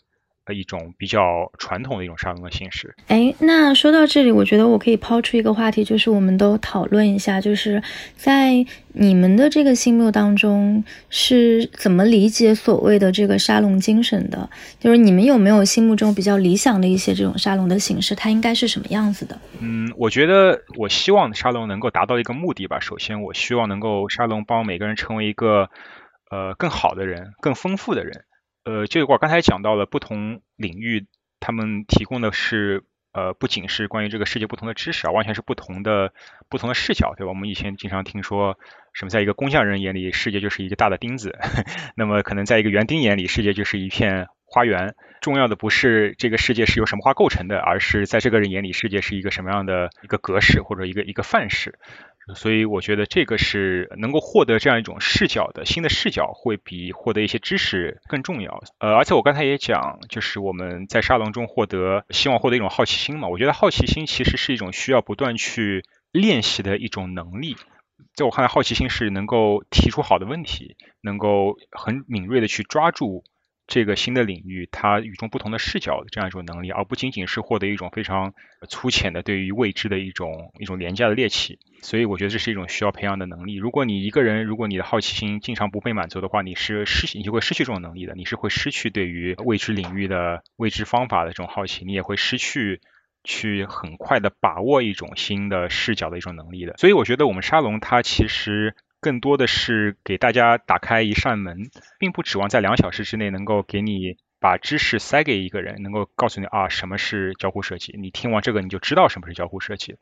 [0.54, 2.94] 一种比较传统的一种沙龙的形式。
[3.08, 7.82] 哎，那说到这里，我觉得我可以抛出一个话题，就是我们都讨论一下，就是
[8.16, 14.48] 在你们的这个心目当中是怎么理解所谓的这个沙龙精神的？
[14.78, 18.14] 就是你们有没有心目中比较理想的一些这种沙龙的形式？
[18.14, 19.38] 它应该是什么样子的？
[19.60, 22.80] 嗯，我觉得我希望沙龙能够达到一个目的吧。
[22.80, 25.68] 首先，我希望能够沙龙帮每个人成为一个
[26.30, 28.24] 呃更好的人，更丰富的人。
[28.70, 31.06] 呃，就我刚才讲到了不同领域，
[31.40, 36.12] 他们提供的是呃，不仅是关于这个世界不同的知识啊，完全是不同的
[36.48, 37.30] 不同的视角，对吧？
[37.30, 38.56] 我们以前经常听说，
[38.92, 41.36] 什么在一个工匠人眼里，世界就是一个大的钉子，
[41.96, 44.94] 那么可能在一个园丁眼里，世界就是一片花园。
[45.20, 51.78] 重要的不是这个世界是由什么花构成的，而是在这个人眼里，世界是一个什么样的一个格式或者一个一个范式。
[52.34, 58.62] 所以我觉得这个是能够获得这样一种视角的新的视角，会比获得一些知识更重要。
[58.78, 63.28] 呃，而且我刚才也讲，就是我们在沙龙中获得，希望获得一种好奇心嘛。
[63.28, 67.56] 我觉得好奇心其实是一种需要不断去练习的一种能力。
[68.14, 73.24] 在我看来，好奇心是能够提出好的问题，能够很敏锐的去抓住。
[73.66, 78.34] 这个新的领域，它与众不同的视角的这样一种能力，而不仅仅是获得一种非常
[78.68, 81.60] 粗浅的对于未知的一种一种廉价的猎奇。
[81.82, 83.56] 所以我觉得这是一种需要培养的能力。
[83.56, 88.14] 如果你一个人，如果你的好奇心经常不被满足的话，你是失你就会失去这种能力的。
[88.14, 92.80] 你是会失去对于未知领域的未知方法的这种好奇，你也会失去
[93.24, 96.74] 去很快的把握一种新的视角的一种能力的。
[96.78, 98.74] 所以我觉得我们沙龙它其实。
[99.02, 107.96] 更多的是给大家打开一扇门，并不指望在两小时之内能够给你把知识塞给一个人，能够告诉你啊什么是交互设计。
[107.98, 109.96] 你听完这个你就知道什么是交互设计。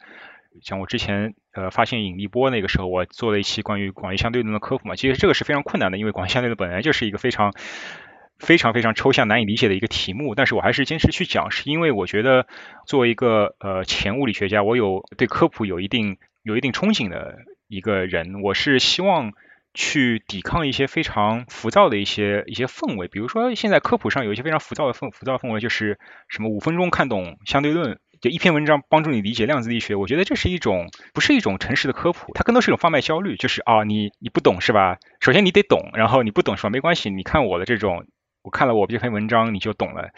[0.63, 7.53] 像我之前呃发现引力波那个时候，我做了一期关于广义相对论的科普嘛，其实这个是非常困难的，因为广义相对论本来就是一个非常
[8.39, 12.47] 非常非常抽象、难以理解的一个题目，但是我还是坚持去讲，是因为我觉得
[12.87, 19.33] 作为一个呃前物理学家，我有对科普有一定有一定憧憬的一个人，我是希望。
[19.75, 29.95] 去抵抗一些非常浮躁的一些一些氛围，比如说现在科普上有一些非常浮躁的氛浮躁氛围，就是什么五分钟看懂相对论，就一篇文章帮助你理解量子力学。
[29.95, 34.99] 我觉得这是一种不是一种诚实的科普，它更多是一种贩卖焦虑，就是啊你你不懂是吧？
[35.21, 36.71] 首先你得懂，然后你不懂是吧？
[36.71, 38.07] 没关系，你看我的这种，
[38.43, 40.11] 我看了我这篇文章你就懂了。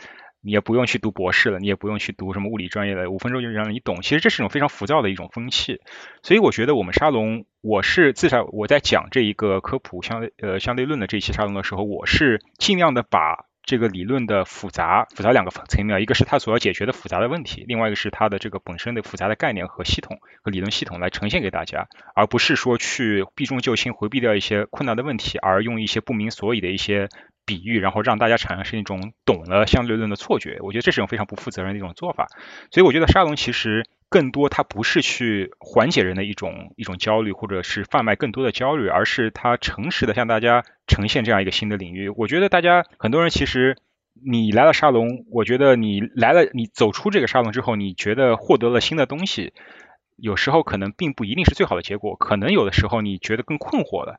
[0.42, 4.00] 你也不用去读博士了，你也不用去读什么物理专业的，五分钟就让你懂。
[4.00, 5.82] 其实这是一种非常浮躁的一种风气，
[6.22, 27.08] 所以我觉得我们沙龙，我是至少我在讲这一个科普相呃相对论的这一期沙龙的时候，我是尽量的把这个理论的复杂复杂两个层面，一个是它所要解决的复杂的问题，另外一个是它的这个本身的复杂的概念和系统和理论系统来呈现给大家，而不是说去避重就轻回避掉一些困难的问题，而用一些不明所以的一些。
[27.44, 32.28] 比喻，然后让大家产生一种懂了相对论的错觉，我觉得这是一种非常不负责任的一种做法。
[32.70, 42.08] 所以我觉得沙龙其实更多它不是去缓解人的一种一种焦虑，或者是贩卖更多的焦虑，而是它诚实的向大家呈现这样一个新的领域。
[42.08, 43.76] 我觉得大家很多人其实
[44.24, 49.52] 你来了沙龙，我觉得你来了，你走出这个沙龙之后，你觉得获得了新的东西，
[50.16, 54.16] 有时候可能并不一定是最好的结果，可能有的时候你觉得更困惑了。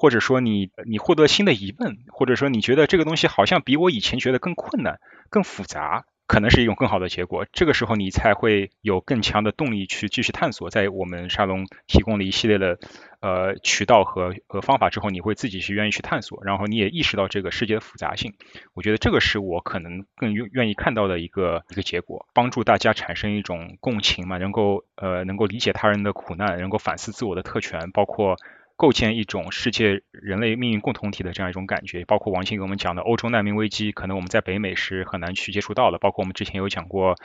[0.00, 7.46] 或者说你你获得新的疑问，或者说你觉得这个东西好像比我以前觉得更困难、更复杂，可能是一种更好的结果。
[7.52, 10.70] 这个时候你才会有更强的动力去继续探索。
[10.70, 12.78] 在我们沙龙提供了一系列的
[13.20, 18.34] 呃渠道和和方法之后，你会自己去愿意去探索，然后你也意识到这个世界的复杂性。
[18.74, 28.36] 我觉得这个是我可能更愿愿意看到的一个一个结果，帮助大家产生一种共情嘛，能够呃能够理解他人的苦难，能够反思自我的特权，包括。
[28.78, 35.98] 构建一种世界人类命运共同体的这样一种感觉，包括王鑫给我们讲的欧洲难民危机，可能我们在北美是很难去接触到的。
[35.98, 37.16] 包括我们之前有讲过，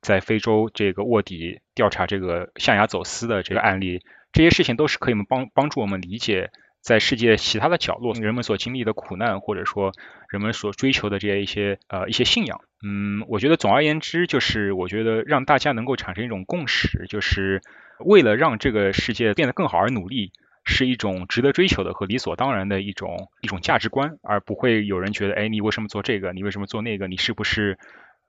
[0.00, 4.00] 在非洲这个卧底调查这个象牙走私的这个案例，
[4.32, 9.92] 这些事情都是可以帮帮助我们理解在世界其他的角落人们所经历的苦难，或者说
[10.30, 12.62] 人们所追求的这些一些呃一些信仰。
[12.82, 17.60] 嗯，我觉得总而言之，就是我觉得让大家能够产生一种共识，就是
[17.98, 20.32] 为了让这个世界变得更好而努力。
[20.64, 26.32] 是一种值得追求的和理所当然的一种一种价值观，而不会有人觉得，哎，你为什么做这个？
[26.32, 27.06] 你为什么做那个？
[27.06, 27.78] 你是不是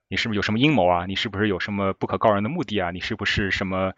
[0.09, 1.05] 你是不是有什么阴谋啊？
[1.05, 2.91] 你是不是有什么不可告人的目的啊？
[2.91, 3.93] 你是不是什么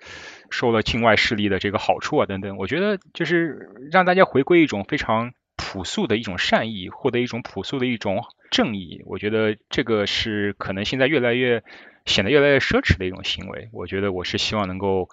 [0.51, 2.25] 受了境外势力的这个好处啊？
[2.27, 9.01] 等等，我觉得就是让大家回归一种非常朴素的一种善意，获得一种朴素的一种正义。
[9.07, 11.63] 我觉得这个是可能现在越来越
[12.05, 13.69] 显得越来越奢侈的一种行为。
[13.73, 15.09] 我觉得我是希望能够。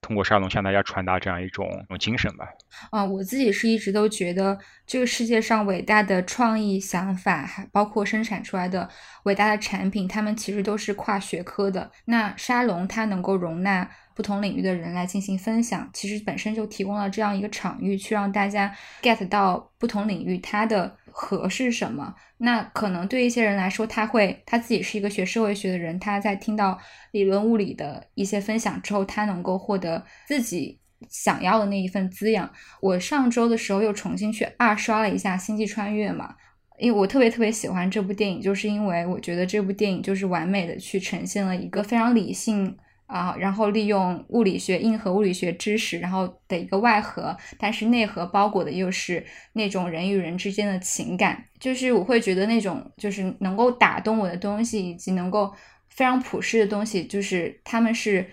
[0.00, 2.46] 通过沙龙向大家传达这样一种精神吧。
[2.90, 8.88] 啊，我自己是一直都觉得，这个世界上伟大的创意想法，还包括生产出来的
[9.24, 11.90] 伟大的产品，他们其实都是跨学科的。
[12.06, 13.88] 那沙龙它能够容纳。
[14.14, 22.14] 不同领域的人来进行分享，其实本身就提供了这样一个场域，去让大家 get 到不同领域它的和是什么。
[22.36, 26.78] 那可能对一些人来说，他会他自己是一个学社会学的人，他在听到
[27.10, 32.48] 理论物理的一些分享之后，他能够获得自己想要的那一份滋养。
[32.80, 36.36] 我上周的时候又重新去二刷了一下《星际穿越》嘛，
[36.78, 42.78] 因为我特别特别喜欢这部电影，就是因为我觉得这部电影就是完美的去呈现了一个非常理性。
[43.08, 55.50] 啊，然后利用物理学、硬核物理学知识，然后的一个外核，但是内核包裹的又是那种人与人之间的情感，就是我会觉得那种就是能够打动我的东西，以及能够
[55.88, 58.24] 非常普世的东西，就是他们是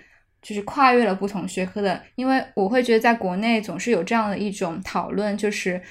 [0.41, 5.81] 就是跨越了不同学科的，因为我会觉得在国内总是有这样的一种讨论，就是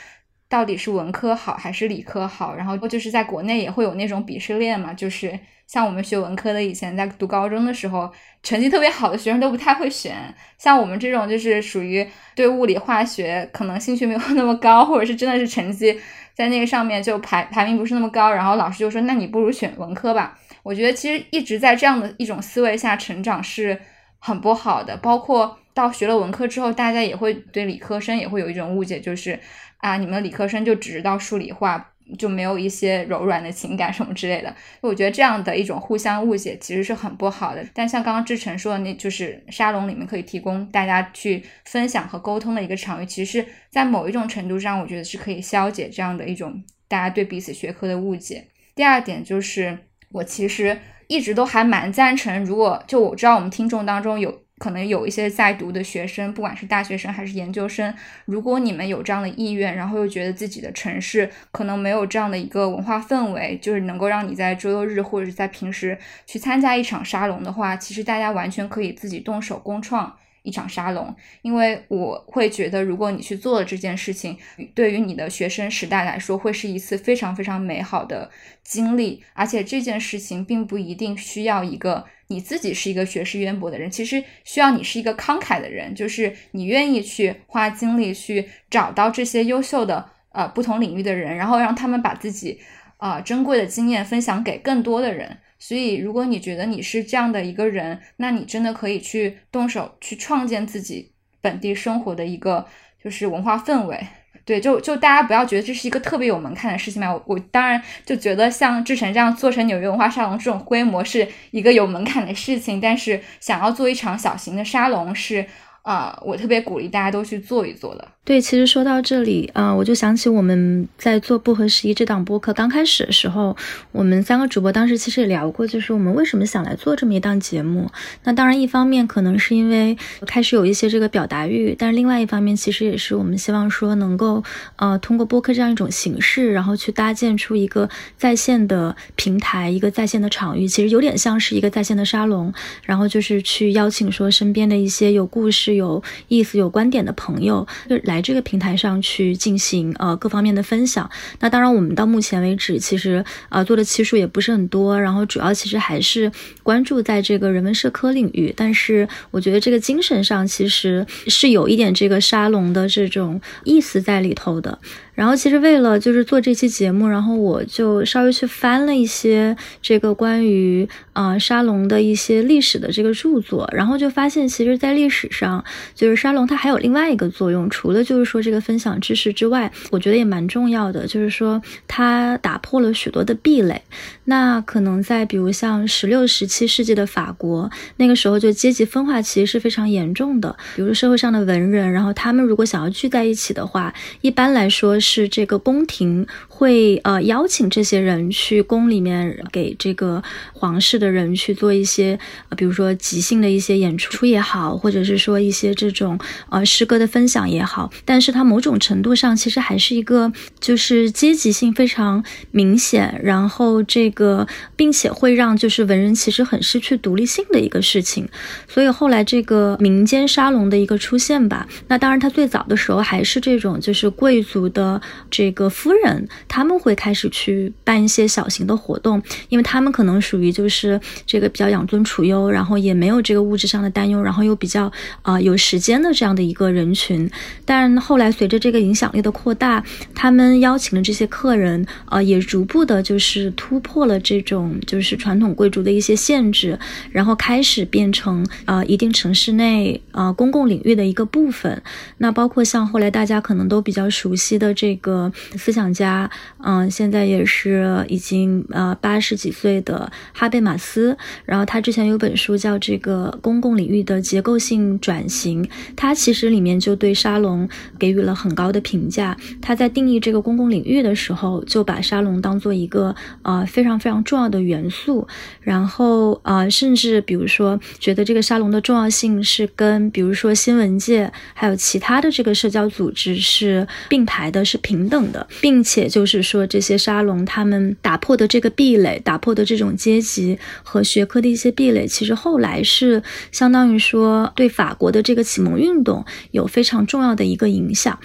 [0.48, 5.38] 到底是文科好还是理科好，然后就是在国内也会有那种鄙视链嘛，就是。
[5.66, 10.14] 像我们学文科的，以前在读高中的时候，成绩特别好的学生都不太会选。
[10.58, 15.98] 像我们这种，就是属于对物理化学可能兴趣没有那么高，或者是真的是成绩
[16.34, 23.80] 在那个上面就排排名不是那么高，然后老师就说：“那你不如选文科吧。”我觉得其实一直在这样的一种思维下成长是
[24.18, 24.94] 很不好的。
[24.98, 29.40] 包括到学了文科之后，大家也会对理科生也会有一种误解，就是
[29.84, 31.90] 啊，你们理科生就只知道数理化。
[32.18, 37.66] 就没有一些柔软的情感什么之类的，我觉得这样的一种互相误解其实是很不好的。
[37.72, 48.48] 但像刚刚志成说的，那就是沙龙里面可以提供大家去分享和沟通的一个场域，其实在某一种程度上，我觉得是可以消解这样的一种大家对彼此学科的误解。
[48.74, 49.78] 第二点就是，
[50.12, 50.78] 我其实
[51.08, 54.43] 一直都还蛮赞成，如果就我知道我们听众当中有。
[54.64, 57.94] 可能有一些在读的学生，不管是大学生还是研究生，
[58.24, 70.16] 如果你们有这样的意愿，然后又觉得自己的城市可能没有这样的一个文化氛围，就是能够让你在周六日或者是在平时去参加一场沙龙的话，其实大家完全可以自己动手共创。
[70.44, 74.36] 一场沙龙，因为我会觉得，如果你去做了这件事情，
[74.74, 78.30] 对于你的学生时代来说，会是一次非常非常美好的
[78.62, 79.24] 经历。
[79.32, 92.60] 而且这件事情并不一定需要一个你自己是一个学识渊博的人，其实需要你是一个慷慨的人，就是你愿意去花精力去找到这些优秀的呃不同领域的人，然后让他们把自己
[92.98, 95.38] 啊珍贵的经验分享给更多的人。
[95.58, 102.66] 所以，如果你觉得你是这样的一个人，那你真的可以去动手去创建自己本地生活的一个
[103.02, 104.06] 就是文化氛围。
[104.44, 107.10] 对，就就大家不要觉得这是一个特别有门槛的事情嘛。
[107.12, 115.46] 我我当然就觉得像志成这样做成纽约文化沙龙这种规模是一个有门槛的事情，但是想要做一场小型的沙龙是。
[115.84, 118.08] 啊，我特别鼓励大家都去做一做的。
[118.26, 123.54] 对，其实说到这里啊，我就想起我们在做不合时宜这档播客刚开始的时候，
[123.92, 127.90] 我们三个主播当时其实也聊过，就是我们为什么想来做这么一档节目。
[128.22, 134.42] 那当然，一方面可能是因为开始有一些这个表达欲，但是另外一方面，其实也是我们希望说能够
[134.76, 142.50] 呃通过播客这样一种形式，然后去搭建出一个在线的平台，一个在线的场域，其实有点像是一个在线的沙龙，
[142.84, 145.74] 然后就是去邀请说身边的一些有故事。
[145.74, 151.10] 有意思、有观点的朋友，就来这个平台上去进行呃各方面的分享。
[151.40, 156.30] 那当然，我们到目前为止，其实啊做的期数也不是很多，然后主要其实还是
[156.62, 158.52] 关注在这个人文社科领域。
[158.56, 164.78] 但是我觉得这个精神上其实是有一点这个沙龙的这种意思在里头的。
[165.14, 183.82] 然后其实为了就是做这期节目，然后我就稍微去翻了一些这个关于啊沙龙的一些历史的这个著作，然后就发现其实，在历史上，就是沙龙它还有另外一个作用，除了就是说这个分享知识之外，我觉得也蛮重要的，就是说它打破了许多的壁垒。
[184.24, 194.98] 那可能在比如像十六、十七世纪的法国，那个时候就阶级分化其实是非常严重的，比如社会上的文人，然后他们如果想要聚在一起的话，一般来说。
[195.04, 196.26] 是这个宫廷
[196.56, 202.16] 会呃邀请这些人去宫里面给这个皇室的人去做一些，
[202.48, 206.16] 呃比如说即兴的一些演出也好，或者是说一些这种
[206.50, 207.90] 呃诗歌的分享也好。
[208.04, 214.46] 但是它某种程度上其实还是一个就是阶级性非常明显，然后这个
[214.76, 218.28] 并且会让就是文人其实很失去独立性的一个事情。
[218.68, 225.02] 所以后来这个民间沙龙的一个出现吧，那当然它最早的时候还是这种就是贵族的。
[225.30, 234.92] 这个夫人他们会开始去办一些小型的活动，因为他们可能属于就是这个比较养尊处优，然后也没有这个物质上的担忧，然后又比较
[235.22, 237.30] 啊有时间的这样的一个人群。
[237.64, 239.82] 但后来随着这个影响力的扩大，
[240.14, 246.78] 他们邀请的这些客人啊也逐步的就是突破了这种就是传统贵族的一些限制，
[247.10, 251.82] 然后开始变成啊一定城市内啊公共领域的一个部分。
[252.18, 254.74] 那包括像后来大家可能都比较熟悉的。
[254.74, 256.28] 这个思想家，
[256.62, 261.16] 嗯，现在也是已经呃八十几岁的哈贝马斯。
[261.44, 265.62] 然后他之前有本书叫《这个公共领域的结构性转型》，
[265.94, 267.68] 他其实里面就对沙龙
[267.98, 269.36] 给予了很高的评价。
[269.62, 275.26] 他在定义这个公共领域的时候，就把沙龙当做一个呃非常非常重要的元素。
[275.60, 284.64] 然后啊，甚至比如说觉得这个沙龙的重要性是跟比如说新闻界还有其他的这个社交组织是并排的。
[284.64, 293.22] 是平等的，并且就就是说，这些沙龙他们打破的这个壁垒，打破的这种阶级和学科的一些壁垒，其实后来是
[293.52, 298.18] 相当于说对法国的这个启蒙运动有非常重要的一个影响。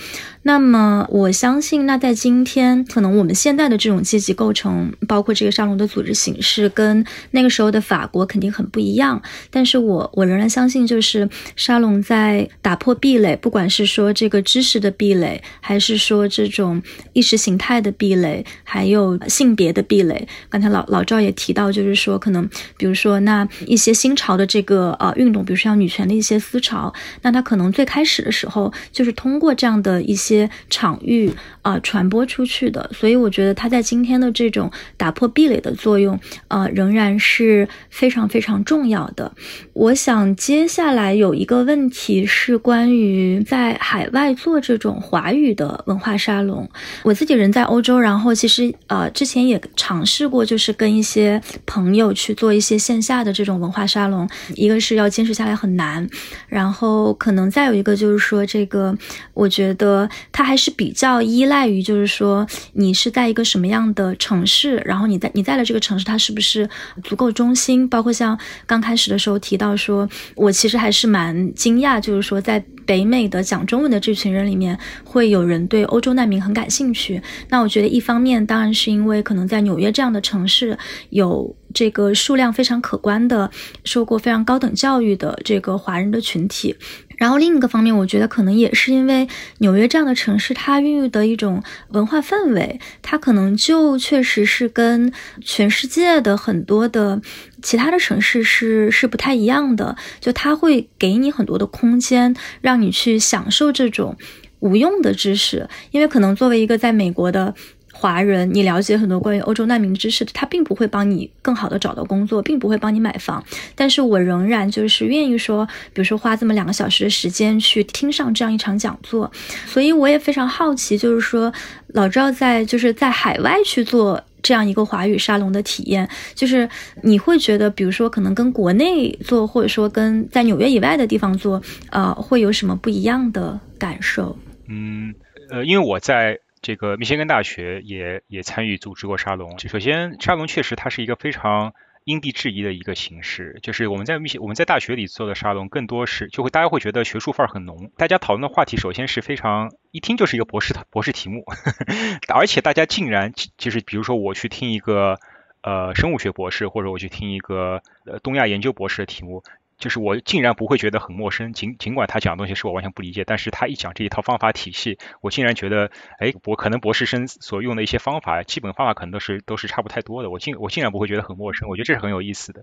[0.44, 9.22] 那么我相信，那在今天，可能我们现在的这种阶级构成，包括这个沙龙的组织形式，跟那个时候的法国肯定很不一样。
[9.52, 16.82] 但是我我仍然相信，就是沙龙在打破壁垒，不管是说这个知识的壁垒，还是说这种
[17.12, 20.26] 意识形态的壁垒，还有性别的壁垒。
[20.48, 30.39] 刚才老老赵也提到，就是说可能，比如说那一些新潮的这个呃运动，比如说像女权的一些思潮，那它可能最开始的时候，就是通过这样的一些。
[30.40, 31.32] 些场域
[31.62, 32.90] 啊传播出去的。
[32.94, 39.32] 所以我觉得它在今天的这种打破壁垒的作用，呃，仍然是非常非常重要的。
[39.74, 46.70] 我想接下来有一个问题是关于在海外做这种华语的文化沙龙。
[47.04, 54.28] 我自己人在欧洲，然后其实呃之前也尝试过，就是跟一些朋友去做一些线下的这种文化沙龙。
[54.56, 56.08] 一个是要坚持下来很难，
[56.48, 58.96] 然后可能再有一个就是说这个，
[59.34, 66.70] 我觉得它还是比较依赖于，就是说你是在一个什么样的城市，然后你在你在的这个城市它是不是
[67.04, 69.80] 足够中心，包括像刚开始的时候提到。
[69.80, 77.22] 说，我其实还是蛮惊讶，就是说，在北美的讲中文的这群人里面，会有人对欧洲难民很感兴趣。
[77.48, 80.78] 那我觉得，一方面当然是因为可能在纽约这样的城市，
[81.12, 83.52] 有这个数量非常可观的
[83.84, 86.76] 受过非常高等教育的这个华人的群体。
[87.18, 95.12] 然后另一个方面，我觉得可能也是因为纽约这样的城市，它孕育的一种文化氛围，它可能就确实是跟
[95.42, 97.22] 全世界的很多的
[97.62, 99.98] 其他的城市是是不太一样的。
[100.22, 104.16] 就它会给你很多的空间，让你去享受这种
[104.60, 107.54] 无用的知识，因为可能作为一个在美国的。
[108.00, 113.44] 华人，你了解很多关于欧洲难民知识，他并不会帮你更好的找到工作，并不会帮你买房。
[113.76, 119.30] 但是我仍然就是愿意说，比如说花这么两个小时的时间去听上这样一场讲座。
[119.66, 121.54] 所以我也非常好奇，就是说
[121.88, 126.70] 老赵在就是在海外去做这样一个华语沙龙的体验，就是
[127.04, 134.38] 你会觉得，比如说可能跟国内做，或者说跟在纽约以外的地方做，呃，会有什么不一样的感受？
[134.70, 135.14] 嗯，
[135.50, 136.40] 呃，因为我在。
[136.62, 139.58] 这个密歇根大学也也参与组织过沙龙。
[139.60, 143.60] 首先，沙龙确实它是一个非常因地制宜的一个形式。
[143.62, 147.92] 就是我们在密歇我们在大学里做的沙龙，更多是就会大家会觉得学术范儿很浓。
[147.98, 151.44] 大家讨论的话题首先是非常一听就是一个博士的博士题目，
[152.34, 155.20] 而且大家竟然就是比如说我去听一个
[155.62, 159.44] 呃生物学博士，或者我去听一个呃东亚研究博士的题目。
[159.80, 172.62] 就是我竟然不会觉得很陌生，尽尽管他讲的东西是我完全不理解，但是他一讲这一套方法体系，我竟然觉得，哎，我可能博士生所用的一些方法，基本方法可能都是都是差不太多的，我竟我竟然不会觉得很陌生，我觉得这是很有意思的。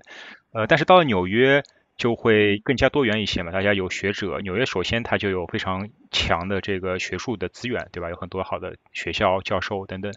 [0.52, 1.62] 呃，但是到了纽约
[1.96, 8.10] 就会更加多元一些嘛，大家有学者，纽约首先它就有非常强的这个学术的资源，对吧？
[8.10, 10.12] 有很多好的学校教授等等。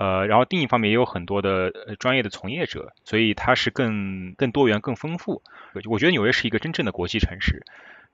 [0.00, 5.42] 呃，然后另一方面也有很多的专业的从业者，所以它是更更多元、更丰富。
[5.84, 7.62] 我觉得纽约是一个真正的国际城市。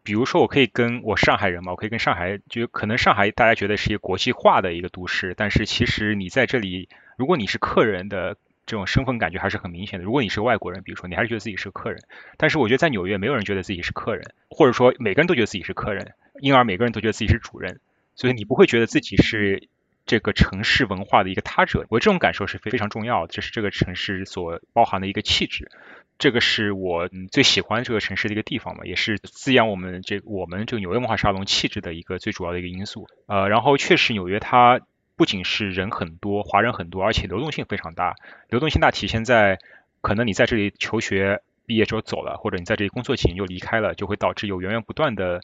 [0.02, 10.04] 比如说，我可以跟我上海人嘛，我可以跟上海，就可能上海大家觉得是一个国际化的一个都市，但是其实你在这里，如果你是客人的这种身份感觉还是很明显的。
[10.04, 12.02] 如果你是外国人，比如说你还是觉得自己是客人，
[12.36, 17.78] 但是我觉得在纽约没有人觉得自己是客人，或者说每个人都觉得自己是客人，因而每个人都觉得自己是主人，
[18.16, 19.68] 所以你不会觉得自己是。
[20.06, 25.68] 这个城市文化的一个他者，我这种感受是非非常重要的，这是这个城市所包含的一个气质，
[26.16, 33.08] 这个是我最喜欢这个城市的一个地方嘛，也是滋养我们这我们这个纽约文化沙龙气质的一个最主要的一个因素。
[33.26, 34.80] 呃，然后确实纽约它
[35.16, 38.14] 不仅是人很多，华人很多，而且流动性非常大。
[38.48, 39.58] 流动性大体现在
[40.00, 45.40] 可能你在这里求学毕业之后走了，或者你在这里工作几年就离开了，就会导致有源源不断的。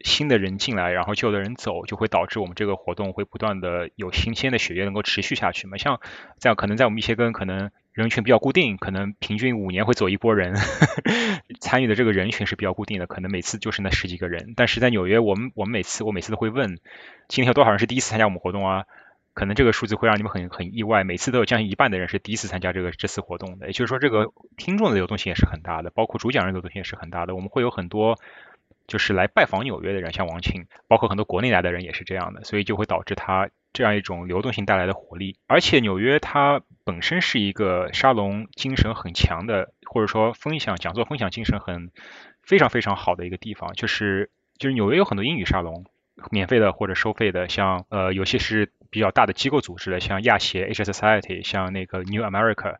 [0.00, 5.76] 新的人进来，然后旧的人走，就会导致我们这个活动会不断的有新鲜的血液能够持续下去嘛。
[5.76, 6.00] 像
[6.38, 10.54] 这样，可能在我们一些根，可能人群比较固定，可能平均五年会走一波人，
[11.60, 14.54] 参与的这个人群是比较固定的，可能每次就是那十几个人。
[14.56, 16.78] 但是在纽约，我们我们每次我每次都会问，
[17.26, 18.84] 今天有多少人是第一次参加我们活动啊？
[19.34, 23.66] 可能这个数字会让你们很很意外，每次都有将近一半的人是第一次参加这个这次活动的。
[23.66, 27.34] 也就是说，这个听众的流动性也是很大的，包括主讲人流动性也是很大的。
[27.36, 28.18] 我们会有很多。
[28.88, 35.36] 就是来拜访纽约的人，像王庆，包括很多国内来的人也是这样的，所以就会导致它这样一种流动性带来的活力。
[35.46, 41.92] 而且纽约它本身是一个沙龙精神很强的，或者说分享讲座分享精神很
[42.42, 43.74] 非常非常好的一个地方。
[43.74, 45.84] 就是就是纽约有很多英语沙龙，
[46.30, 52.76] 免费的或者收费的，像呃有些是比较大的机构组织的，像亚协 Asia Society，像那个 New America，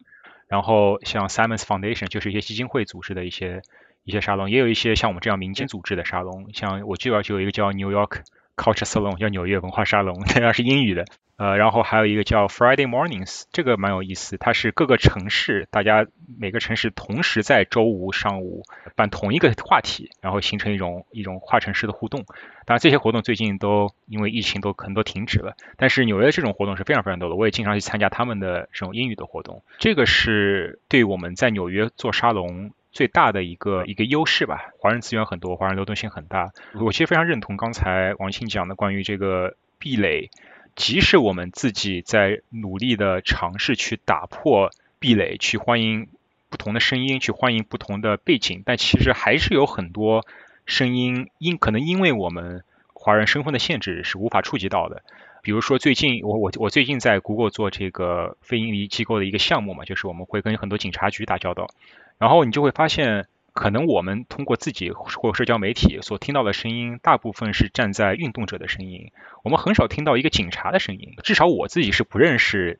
[0.48, 3.60] 然后像 Simons Foundation，就是一些基金会组织的一些。
[4.08, 8.22] 一些沙龙也有一些像我们这样民间组织的沙龙，像我记得就有一个叫 New York
[8.56, 11.04] Culture Salon，叫纽约文化沙龙， 它是英语的。
[11.36, 16.06] 呃，然后还有一个叫 Friday Mornings，这个蛮有意思，它是各个城市，大家
[16.38, 18.62] 每个城市同时在周五上午
[18.96, 22.24] 办同一个话题，然后形成一种一种跨城市的互动。
[22.64, 29.62] 当然这些活动最近都因为疫情都可能都停止了，但是纽约这种活动是非常非常多的，我也经常去参加他们的这种英语的活动。
[29.78, 32.72] 这个是对我们在纽约做沙龙。
[32.90, 36.52] 最大的一个一个优势吧，华人资源很多，华人流动性很大。
[36.80, 40.30] 我其实非常认同刚才王庆讲的关于这个壁垒，
[40.74, 46.08] 即使我们自己在努力的尝试去打破壁垒，去欢迎
[46.50, 50.26] 不同的声音，去欢迎不同的背景，但其实还是有很多
[50.64, 52.64] 声音因可能因为我们
[52.94, 55.02] 华人身份的限制是无法触及到的。
[55.40, 61.68] 比如说最近我我我最近在 Google 做这个非盈利机构的一个项目嘛，就是我们会跟很多警察局打交道，
[62.18, 63.26] 然后你就会发现。
[63.54, 69.10] 可能我们通过自己或社交媒体所听到的声音，大部分是站在运动者的声音。
[69.42, 72.78] 我们很少听到一个警察的声音，至少我自己是不认识，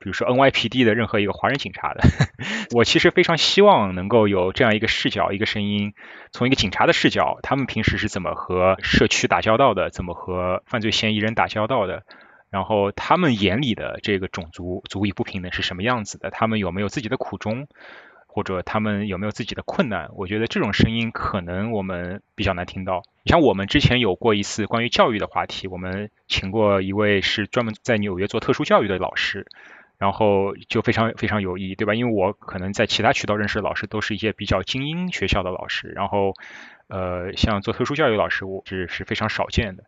[0.00, 2.02] 比如说 NYPD 的任何一个华人警察的。
[2.74, 5.94] 我其实非常希望能够有这样一个视角，一个声音，
[6.32, 12.02] 从一个警察的视角，他们平时是怎么和社区打交道的，怎么和犯罪嫌疑人打交道的，
[12.50, 17.68] 然后他们眼里的这个种族族裔不平等是什么样子的，他们有没有自己的苦衷？
[18.36, 20.10] 或者他们有没有自己的困难？
[20.14, 23.02] 我觉得这种声音可能我们比较难听到。
[23.24, 29.46] 像我们之前有过一次关于教育的话题，我们请过一位是专门在纽约做特殊教育的老师，
[29.96, 31.94] 然后就非常非常有意义，对吧？
[31.94, 36.34] 因为我可能在其他渠道认识的老师都是一些比较精英学校的老师，然后
[36.88, 39.84] 呃，像做特殊教育老师，我是是非常少见的。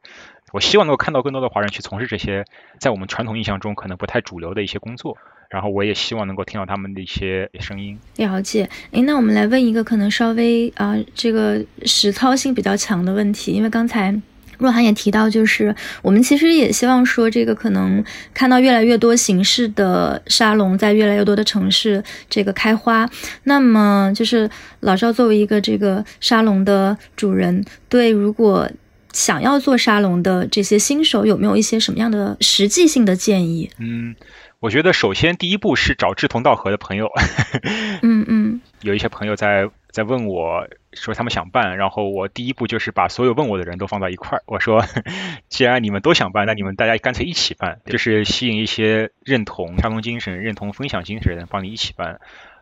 [0.53, 2.45] 我希望能够看到更多的华人去从事这些
[2.79, 5.17] 在我们传统印象中可能不太主流的一些工作。
[5.51, 7.99] 然后我也希望能够听到他们的一些声音。
[8.17, 14.15] 了解，哎，那我们来问一个可能稍微啊这个实操性比较强的问题，因为刚才
[14.59, 23.09] 若涵也提到，就是我们其实也希望说，这个可能看到越来越多形式的沙龙在越来越多的城市这个开花。
[23.45, 28.69] 那么就是老赵作为一个这个沙龙的主人，对如果
[29.13, 33.71] 想要做沙龙的这些新手，有没有一些什么样的实际性的建议？
[33.79, 34.15] 嗯。
[34.61, 37.09] 我觉得首先第一步是找志同道合的朋友。
[38.03, 38.61] 嗯嗯。
[38.81, 44.43] 有一些朋友在在问我说他们想办，然后我第一步就是把所有问我的人都放到一块儿。
[44.47, 44.85] 我说，
[45.49, 52.19] 既然你们都想办，那你们大家干脆一起办，就是吸引一些认同沙龙精神、认同分享精神的人帮你一起办。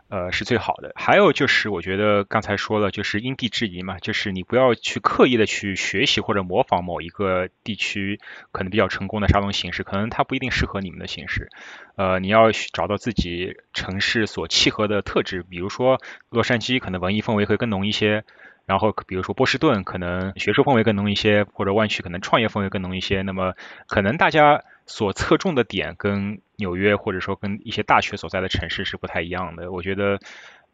[0.09, 0.92] 呃，是最好的。
[0.94, 8.20] 还有就是，我觉得刚才说了，就是因地制宜嘛，就是你不要去刻意的去学习或者模仿某一个地区
[8.52, 11.50] 可能比较成功的沙龙形式，可能它不一定适合你们的形式。
[11.96, 16.00] 呃，你要找到自己城市所契合的特质，比如说
[16.30, 18.22] 洛杉矶可能文艺氛围会更浓一些，
[18.64, 23.22] 然后比如说波士顿可能学术氛围更浓一些，或者湾区可能创业氛围更浓一些。
[23.22, 23.54] 那么
[23.88, 30.18] 可能大家所侧重的点跟纽约或者说跟一些大学所在的城市是不太一样的，我觉得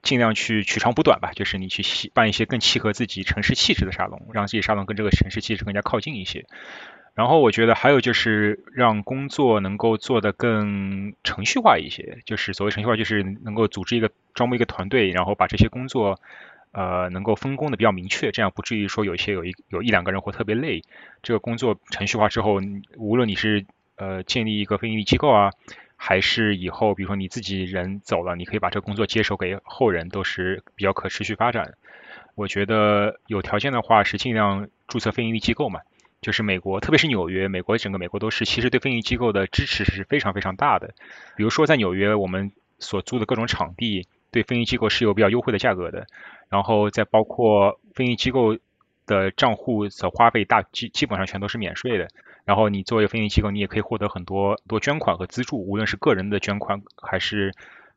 [0.02, 6.44] 尽量去取长补短吧，就是你去办一些更契合自己城市气质的沙龙，让自己沙龙跟这个城市气质更加靠近一些。
[7.14, 16.18] 然后我觉得还有就是让工作能够做得更程序化一些，就是所谓程序化就是能够组织一个招募一个团队，然后把这些工作
[16.70, 20.82] 呃能够分工的比较明确，这样不至于说有一些有一有一两个人会特别累。
[21.22, 22.62] 这个工作程序化之后，
[22.96, 23.66] 无论你是
[24.02, 25.50] 呃，建立一个非营利机构啊，
[25.94, 31.74] 还是以后比如说你自己人走了，你可以把这个工作接手给后人，都是比较可持续发展。
[32.34, 35.78] 我觉得有条件的话是尽量注册非营利机构嘛。
[36.20, 40.94] 就是美国，特别是纽约，美国整个美国都是其实对非营利机构的支持是非常非常大的。
[41.36, 42.50] 比如说在纽约，我们
[42.80, 46.06] 所租的各种场地对非营机构是有比较优惠的价格的。
[46.48, 48.58] 然后再包括非营机构
[49.06, 52.08] 的账户所花费大基基本上全都是免税的。
[52.44, 57.52] 然后你作为非营利机构，你也可以获得很多多捐款和资助，无论是个人的捐款还是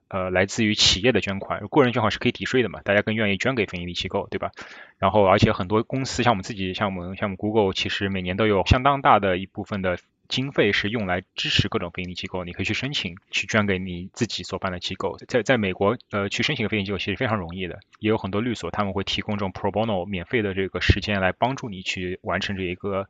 [0.07, 1.65] 呃来自于企业的捐款。
[1.67, 4.51] 个人捐款是可以抵税的嘛，大家更愿意捐给非营利机构，对吧？
[4.99, 15.17] 然后而且很多公司像我们自己，像我们像我们 Google，其实每年都有相当大的一部分的经费是用来支持各种非营利机构，你可以去申请去捐给你自己所办的机构。
[15.27, 23.07] 在在美国，呃，去申请个非营利机构其实非常容易的，也有很多律所他们会提供这种 pro bono 免费的这个时间来帮助你去完成这一个。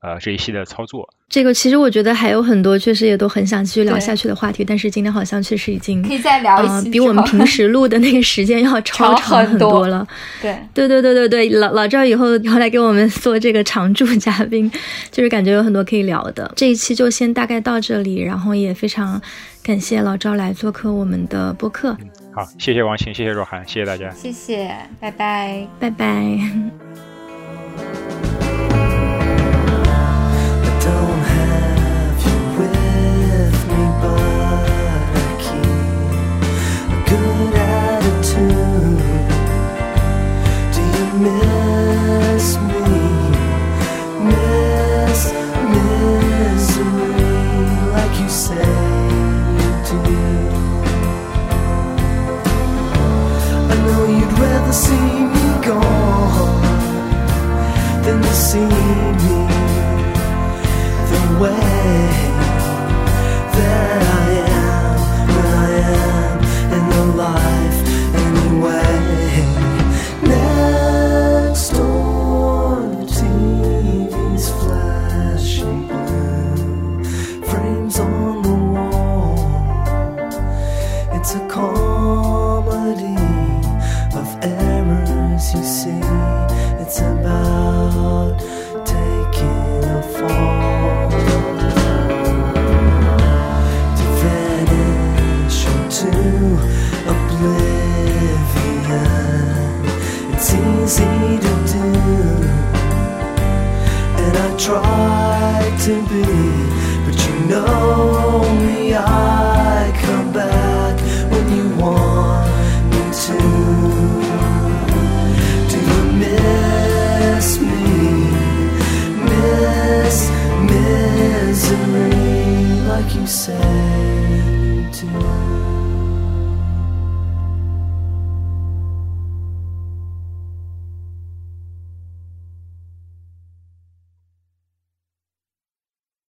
[0.00, 10.06] 呃，这一系列操作，这个其实我觉得还有很多，确实也都很想继续聊下去的话题，但是今天好像确实已经可以再聊一期，比我们平时录的那个时间要超 长很多了。
[10.40, 14.70] 对，对对对对对，老老赵以后以后来给我们做这个常驻嘉宾，
[15.10, 16.52] 就是感觉有很多可以聊的。
[16.54, 19.20] 这一期就先大概到这里，然后也非常
[19.64, 21.96] 感谢老赵来做客我们的播客。
[22.32, 24.70] 好，谢谢王晴，谢谢若涵，谢谢大家，谢谢，
[25.00, 26.38] 拜拜，拜拜。